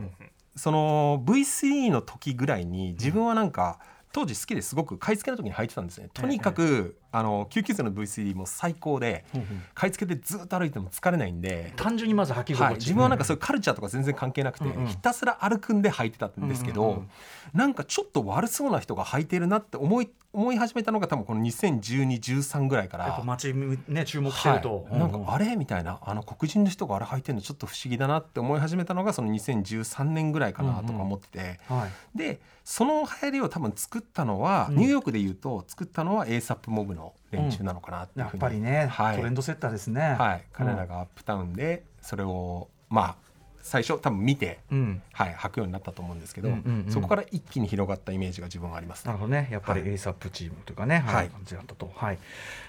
[0.56, 3.80] その V3 の時ぐらいに自分は何か
[4.12, 6.10] 当時好きですごく買い付けの時に履いてたんですね。
[6.14, 9.26] とにかくあの990の V3 も最高で、
[9.74, 14.88] 買い付けでずっと歩いても疲れないんで、単純にまず履き心地、はい、自分はなんかそういうカルチャーとか全然関係なくて、うんうん。
[14.88, 17.10] ひたすら歩くんで履いてたんですけど、うんうんうん。
[17.54, 23.08] なんかちょっと悪そうな人が履いてるなって思い思い始めたのが多分この201213ぐらいから。
[23.08, 25.58] やっぱ街ね注目してると、はい、なんかあれ？
[25.58, 26.00] みたいな。
[26.02, 32.18] あの黒人の人があれ履いてるのちょっと不思議だなって思い始めたのがその2013年ぐらいかなとか思ってて、はい。
[32.18, 34.78] でその流行りを多分作ったのは、うん。
[34.78, 37.01] ニューヨークでいうと作ったのは ASAP モブの
[37.32, 39.18] 連中なのかなっていうやっふうに、ぱりね、はい。
[39.18, 40.16] トレンドセッターですね。
[40.20, 43.16] はい、彼らがアップタウンでそれをまあ
[43.62, 45.02] 最初多分見て、うん。
[45.14, 46.92] はい、履くようになったと思うんですけど、うんうんうん。
[46.92, 49.50] そこから一気に広がったイメージが自分はあります、なるほどね。
[49.52, 49.90] やっぱりはい。
[49.92, 51.16] ASAP チームというかね、はい。
[51.16, 51.30] はい。
[51.30, 52.20] 感じだったと、はい。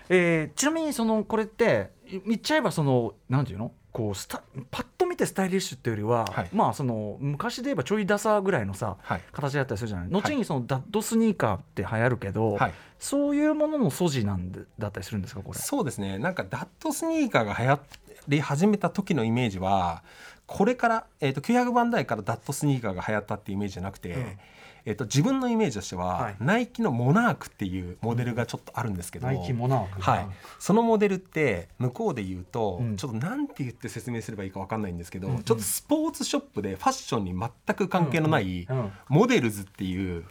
[0.09, 3.73] えーちなみにそのこれってい言っちゃえばそのなんていうの？
[3.91, 4.87] こうスタパッ
[5.23, 6.49] てスタイリッシュっていうよりは、はい。
[6.53, 9.21] まあその昔で言えばちょいダサぐらいのさはい。
[9.33, 10.09] 形だったりするじゃない。
[10.11, 15.59] 後にそのダッドスニーカーって流行るけど、はい、そういうものの素地なんでだったりするんですかこれ？
[15.59, 16.19] そうですね。
[16.19, 17.81] なんかダットスニーカーが流行
[18.29, 20.03] り始めた時のイメージは
[20.47, 24.39] これから、えー、と900番台からダットスニーカーが流行ったっていうイメージじゃなくて、うん
[24.85, 26.37] えー、と自分のイメージとしては、はい。
[26.41, 30.01] ナイキのモナークっていうモデルがちょっとあるんですけど、ナイキモナーク。
[30.01, 30.27] はい、
[30.59, 32.97] そのモデルって向こうで言うと、うん。
[32.97, 35.43] ちょっとなんて言って説明すればいいか分かんないんですけど、うんうん。
[35.43, 38.67] ちょっとスポーツショップでファッションに全く関係のない、
[39.09, 40.25] モデルズっていう、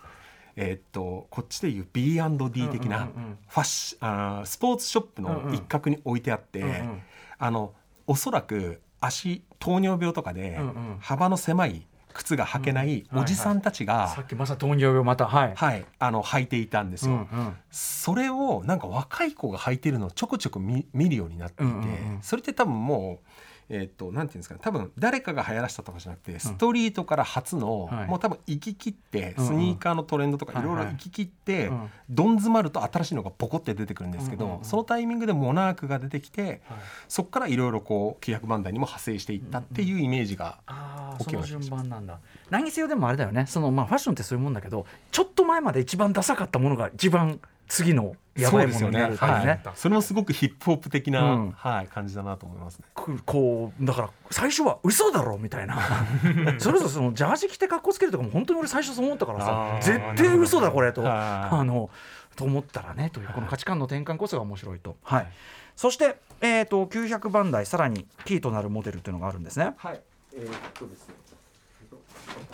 [0.58, 3.10] えーっとこっちでいう B&D 的な
[3.56, 7.02] あースポーツショップの一角に置いてあって、うんうん
[7.43, 7.74] あの
[8.06, 10.60] おそらく足糖尿病とかで
[10.99, 15.53] 幅の狭い靴が履けないうんおじさんたちが、さっきまさに糖尿病またはい。
[15.55, 17.14] はい、あの履いていたんですよ。
[17.14, 23.28] うんうんそれをなんか若い子が履いてるのをちょこちょこ見見るようになっていて、うんうんうんそれって多分もう。
[23.74, 24.60] えー、となんていうんですかね。
[24.62, 28.08] 多分誰かが流行らしたとかじゃなくて、ストリートから初の、はい。
[28.08, 29.48] もう多分行き切ってうんうん。
[29.48, 31.90] スニーカーのトレンドとかいろいろ行き切って、うん。
[32.10, 34.66] どん詰まると新しいのがポコって出てくるんですけど、うんうんうん。
[34.66, 36.62] そのタイミングでモナークが出てきて、はい。
[37.08, 42.20] そこからいろいろこう900番台にも派生していったっていうイメージが、ああ順番なんだ。
[42.50, 43.46] 何にせよでもあれだよね。
[43.48, 49.36] そのまあファッションってそういうもんだけどちょっと前まで一番ダサかったものが一番次のやばいものになるっていうね。
[49.38, 51.52] はい、それもすごくヒップホップ的な、うん。
[51.52, 52.86] はい、感じだなと思いますね。
[52.94, 55.78] ここうだから最初は嘘だろみたいな。
[56.60, 61.04] それこそそのジャージ着て格好つけるとかも本当に俺最初そう思ったからさ絶対嘘だこれと。
[61.04, 61.12] はい
[61.56, 61.90] あの
[62.38, 64.96] と思ったらねというこの価値観の転換こそが面白いと。
[65.04, 65.28] はい。
[65.76, 69.74] そして、えー、と900番台さらにキーとなるモデルというのがあるんですね。
[69.78, 70.02] はい、
[70.34, 71.16] えーっとですね。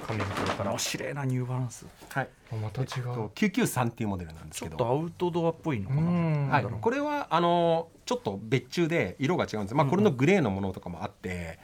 [0.07, 0.63] 紙袋か。
[0.63, 1.86] らおしれいなニューバランス。
[2.09, 2.30] はい。
[2.51, 4.78] あまた違う、と993っていうモデルなんですけど。
[4.78, 6.01] ちょっとアウトドアっぽいのかな。
[6.01, 6.49] うん。
[6.49, 11.59] はい、これはあのちょっと別注で色が違うんです、まあ、これのグレーのものとかもあって、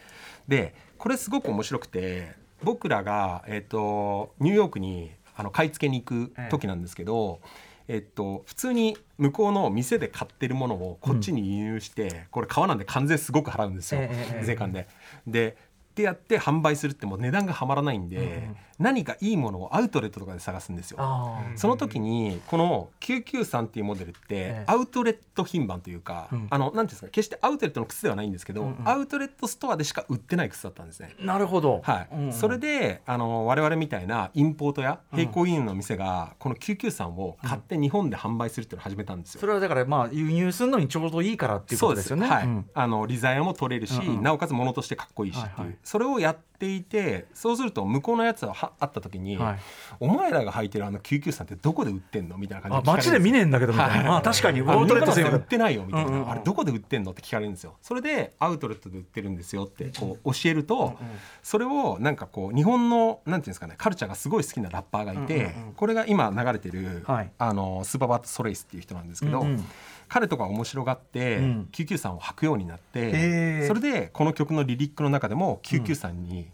[0.48, 7.40] でこれすごく面白くて僕らが、えっとニューヨークにあの買い付けに行く時なんですけど、
[7.88, 14.44] えっと普通に向こうの店で買ってるものをこっちに輸入して、これ革なんで関税すごく払うんですよ、ええええ。
[14.44, 14.88] 税関で。
[15.26, 15.56] で
[15.94, 18.50] ってやって販売するってもう値段がはまらないんで、
[18.80, 20.98] 何かいいものをアウトレットとかで探すんですよ。
[21.00, 24.64] あその時にこの993っていうモデルってええ。
[24.68, 26.48] アウトレット品番というか、うん。
[26.50, 28.90] あのなんていうんですか決してアウトレットの靴ではないんですけど、うんうん。
[28.90, 31.16] アウトレットストアでしか売ってない靴だったんですね。
[31.20, 31.82] あなるほど。
[31.84, 32.08] はい。
[32.12, 32.34] うんうん。
[32.34, 39.42] それであの我々みたいなインポートや並行輸入の店がこの993を買って日本で販売するっていうのを始めたんですよ。
[39.42, 42.28] それはだからまあ輸入するのにちょうどいいからっていうことですよね。
[42.28, 42.46] はい。
[42.46, 42.70] うん。
[42.74, 44.24] あの利ザヤも取れるし、うんうん。
[44.24, 45.78] なおかつ物としてかっこいいしっていう、はいはい。
[45.84, 49.60] それをやっていてそうすると向こうのやつがはあった時に、はい。
[50.00, 54.06] お前らが履いてるあの993ってどこで売ってんのみたいな感じで街で見ねえんだけどみたいな、はい。
[54.06, 54.62] まあ確かに。
[54.62, 56.32] あアウトレット全売ってないよみたいな、うんうんうん。
[56.32, 57.76] あれどこで売ってんのって聞かれるんですよ。
[57.82, 60.98] それでアウトレットで売ってるんですよってこう教えると、
[61.42, 65.74] それをなんかこう日本のなんていうんですかねカルチャーがすごい好きなラッパーがいて、うんうんうん。
[65.74, 67.32] これが今流れてる、はい。
[67.38, 69.66] あのスーパーバット・ソレイスっていう人なんですけど、うんうん
[70.14, 71.70] 彼とか面白がって、うん。
[71.72, 76.52] 993を履くようになって、それでこの曲のリリックの中でも993に、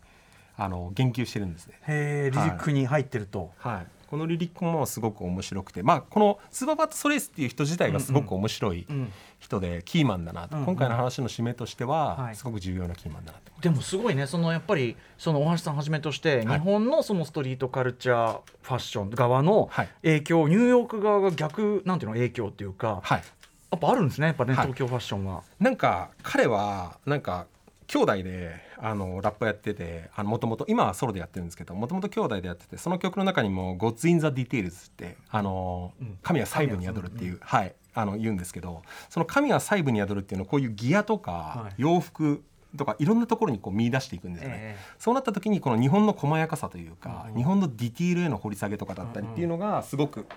[0.55, 1.75] あの言及してるんですね。
[1.85, 9.11] リリックに入ってると、はい、このリリックもすごく面白くて、まあ、このスーパーバット・ソレイスっていう人自体がすごく面白いうん。
[9.39, 12.35] 人でキーマンだなと、うん今回の話の締めとしてははい。
[12.35, 13.61] すごく重要なキーマンだなと。
[13.61, 19.89] でもすごいねそのやっぱりその大橋さんはじめとして、日本のそのストリートカルチャーファッション側のはい。
[20.03, 23.23] 影響、ニューヨーク側が逆なんていうの影響っていうか、はい、
[23.71, 24.65] やっぱあるんですねやっぱね、はい。
[24.65, 25.43] 東京ファッションは。
[25.59, 27.47] なんか彼はなんか
[27.87, 35.91] 兄弟であのラップやっててもともと今はソロでやってるんですけどもともと兄弟でやっててその曲の中にも「God's in the Details」ってあの、
[36.21, 41.81] 神は細部に宿るっていう、はい、あの言うんですけどその神は細部に宿るっていうのをこういうギアとか、はい。
[41.81, 42.43] 洋服
[42.77, 44.55] とかいろんなところにこう見出していくんですよね。
[44.59, 47.35] えそうなった時にこの日本の細やかさというか、うん。
[47.35, 50.27] 日本のディティールへの掘り下げとかだったりっていうのがすごく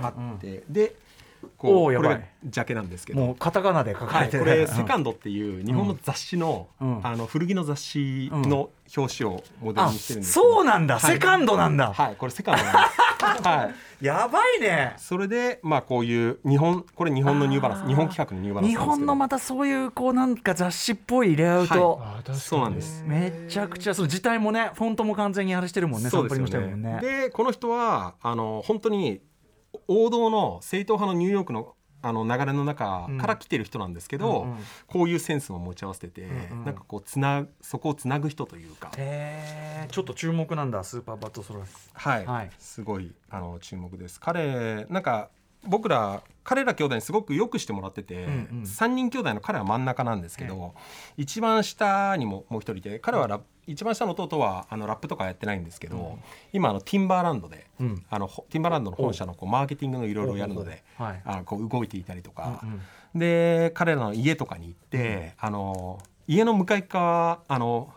[0.00, 0.96] あって、で
[1.56, 3.20] こうこれがジャケなんですけど。
[3.20, 7.00] もうカタカナで書かはい、れてる、これ「うんセカンドっていう日本の雑誌の,、うん。
[7.02, 11.12] あの古着の雑誌の表紙をモデルあにしてるんですそうなんだ、はい。
[11.14, 13.74] セカンドなんだ、はいこれセカンドなんです、はい、
[14.04, 14.94] やばいね。
[14.96, 22.34] それでまあこういう日本これ日本のニューバランス日本企画のニューバランス日本のまたそういうこうなんか雑誌っぽいレイアウト、はい。
[22.34, 23.04] そうなんです。
[23.06, 26.76] めちゃくちゃその字体もねフォントも完全にあれしてるもんねそうですよね。
[26.76, 26.98] ね。
[27.00, 29.20] でこの人はあの本当に
[29.88, 34.58] 王道の正統派のニューヨークのあの流れの中から来てる人なんですけど、うんうん。
[34.88, 36.64] こういうセンスも持ち合わせてて、うんうん。
[36.64, 38.90] なんかこうつなそこをつなぐ人というか、
[39.88, 42.50] ちょっと注目なんだスーパーバットソロスはい、はい。
[42.58, 44.18] すごいあの注目です。
[44.18, 45.30] 彼なんか
[45.64, 48.62] 僕ら彼ら兄弟にすごくよくしてもらってて、うんうん。
[48.64, 50.74] 3人兄弟の彼は真ん中なんですけど、
[51.16, 56.18] 一番下にももう一人で彼はラップ一番下の弟はあのラップとかやってないんですけど、
[56.52, 58.04] 今あのティンバーランドで、うん。
[58.10, 61.22] あのほティンバーランドの本社のこうマーケティングのいろいろやるので、はい。
[61.24, 62.80] あのこう動いていたりとか、うんうん
[63.14, 67.92] で彼らの家とかに行って、あの家の向かい側あの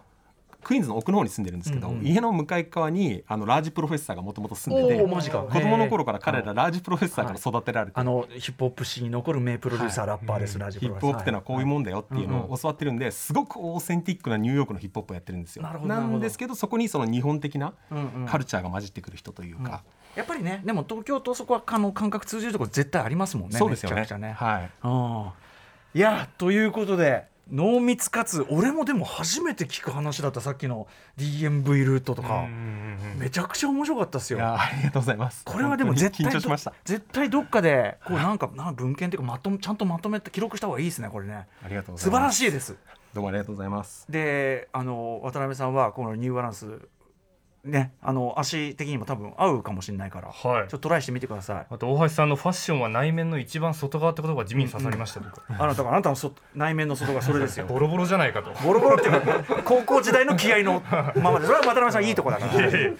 [0.66, 2.06] クイーンズの奥の方に住んでるんですけど、うんうん。
[2.08, 15.64] 家の向かい側にあのラージプロフェッサーがもともと住んでて子供の頃から彼らラージプロフェッサーから育てられて、あのヒップホップ史に残る名プロデューサー、ラッパーです、ラジプロヒップホップってのはこういうもんだよっていうのはいを教わってるんですごくオーセンティックなニューヨークのヒップホップをやってるんですよ。
[15.64, 17.74] なんですけどそこにその日本的な
[18.28, 19.84] カルチャーが混じってくる人というか、
[20.16, 24.06] やっぱりねでも東京とそこはあの感覚通じるところ絶対ありますもんねそうですよね。
[24.18, 24.34] ね。
[24.34, 24.70] はい。
[24.84, 26.00] うん。
[26.00, 30.88] いやということで濃密かつ俺もでも初めて聞く話だったさっきの
[31.18, 32.48] DMV ルートとか。
[33.18, 34.40] めちゃくちゃ面白かったですよ。
[34.42, 35.44] ありがとうございます。
[35.46, 36.74] これはでも絶対本当に緊張しました。
[36.84, 41.48] 絶対どっかでこうなんかな文献っていうかまとめちゃんとまとめて記録した方がいいですねこれね。
[41.64, 42.76] ありがとうござ素晴らいますしいです。
[43.14, 44.06] どうもありがとうございます。
[44.10, 46.80] であの渡辺さんはこのニューバランス
[47.66, 50.36] ねあの足的にも多分合うかもしれないから、はい。
[50.42, 51.68] ちょっとトライしてみてください。
[51.70, 55.42] あと大橋さんのファッションは内面の一番外側ってことが地味に刺さりました、僕。
[55.50, 57.66] あなたあなたのそ内面の外がそれですよ。
[57.66, 58.52] ボロボロじゃないかと。
[58.64, 60.82] ボロボロっていうか高校時代の気合の
[61.22, 62.98] ままでそれは渡辺さんいいとこだから、うん、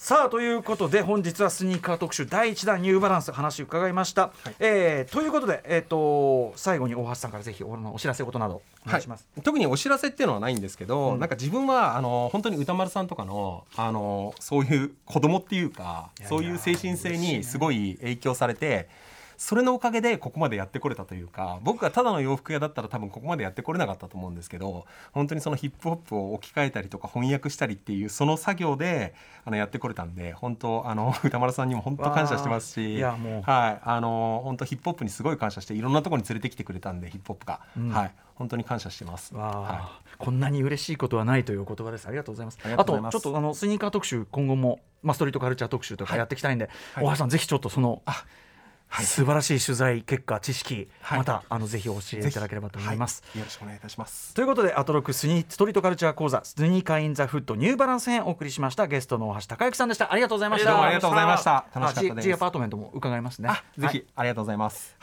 [0.00, 11.18] さあということで本日はスニーカー特集第1弾ニューバランス話伺いました、えーということで、えー、と最後に大橋さんからぜひおお知らせことなどお願いします、特にお知らせっていうのはないんですけど、うん。
[11.18, 18.88] なんか自分はあの本当に歌丸さんとかのあのそういう子供っていうかいやそういう精神性にすごい影響されて。
[19.38, 29.14] それのおかげでここまでやってこれたというか僕がただの洋服屋だったら多分ここまでやってこれなかったと思うんですけど本当にそのヒップホップを置き換えたりとか翻訳したりっていうその作業で
[29.44, 33.42] あのやってこれたんで本当あの 歌丸さんにも本当感謝してますしいやもう。
[33.42, 37.88] はいあの本当ヒップホップにすごい感謝していろんなところに連れてきてくれたんでヒップホップが、うん。
[37.90, 39.34] はい本当に感謝してます。
[39.34, 42.06] はこんなに嬉しいことはないというお言葉です。
[42.06, 42.58] ありがとうございます。
[42.64, 48.00] あとちょっとあのスニーカー特集今後もまあストリートカルチャー特集とかやっていきたいんで、大橋さんぜひちょっとその
[48.90, 51.18] 素晴らしい取材結果知識、はい。
[51.18, 53.22] またあのぜひ教えていただければと思います。
[53.32, 53.38] はい。
[53.38, 54.34] よろしくお願いいたします。
[54.34, 60.12] ということでアトロックスニストリートカルチャー講座スニーカーインザフットニューバランス編お送りしましたゲストの大橋孝之さんでした。
[60.12, 60.70] ありがとうございました。
[60.70, 61.66] どうもありがとうございました。
[61.74, 62.12] 楽しかったです。
[62.18, 63.48] あ G, アパートメントも伺いますね。
[63.48, 64.96] あぜひありがとうございます。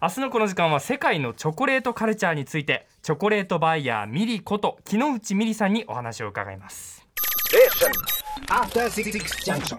[0.00, 7.06] 明日のこの時間は世界のチョコレートカルチャーについてチョコレートバイヤーミリこと木之内ミリさんにお話を伺います。
[8.48, 9.12] After Six
[9.44, 9.78] Junction.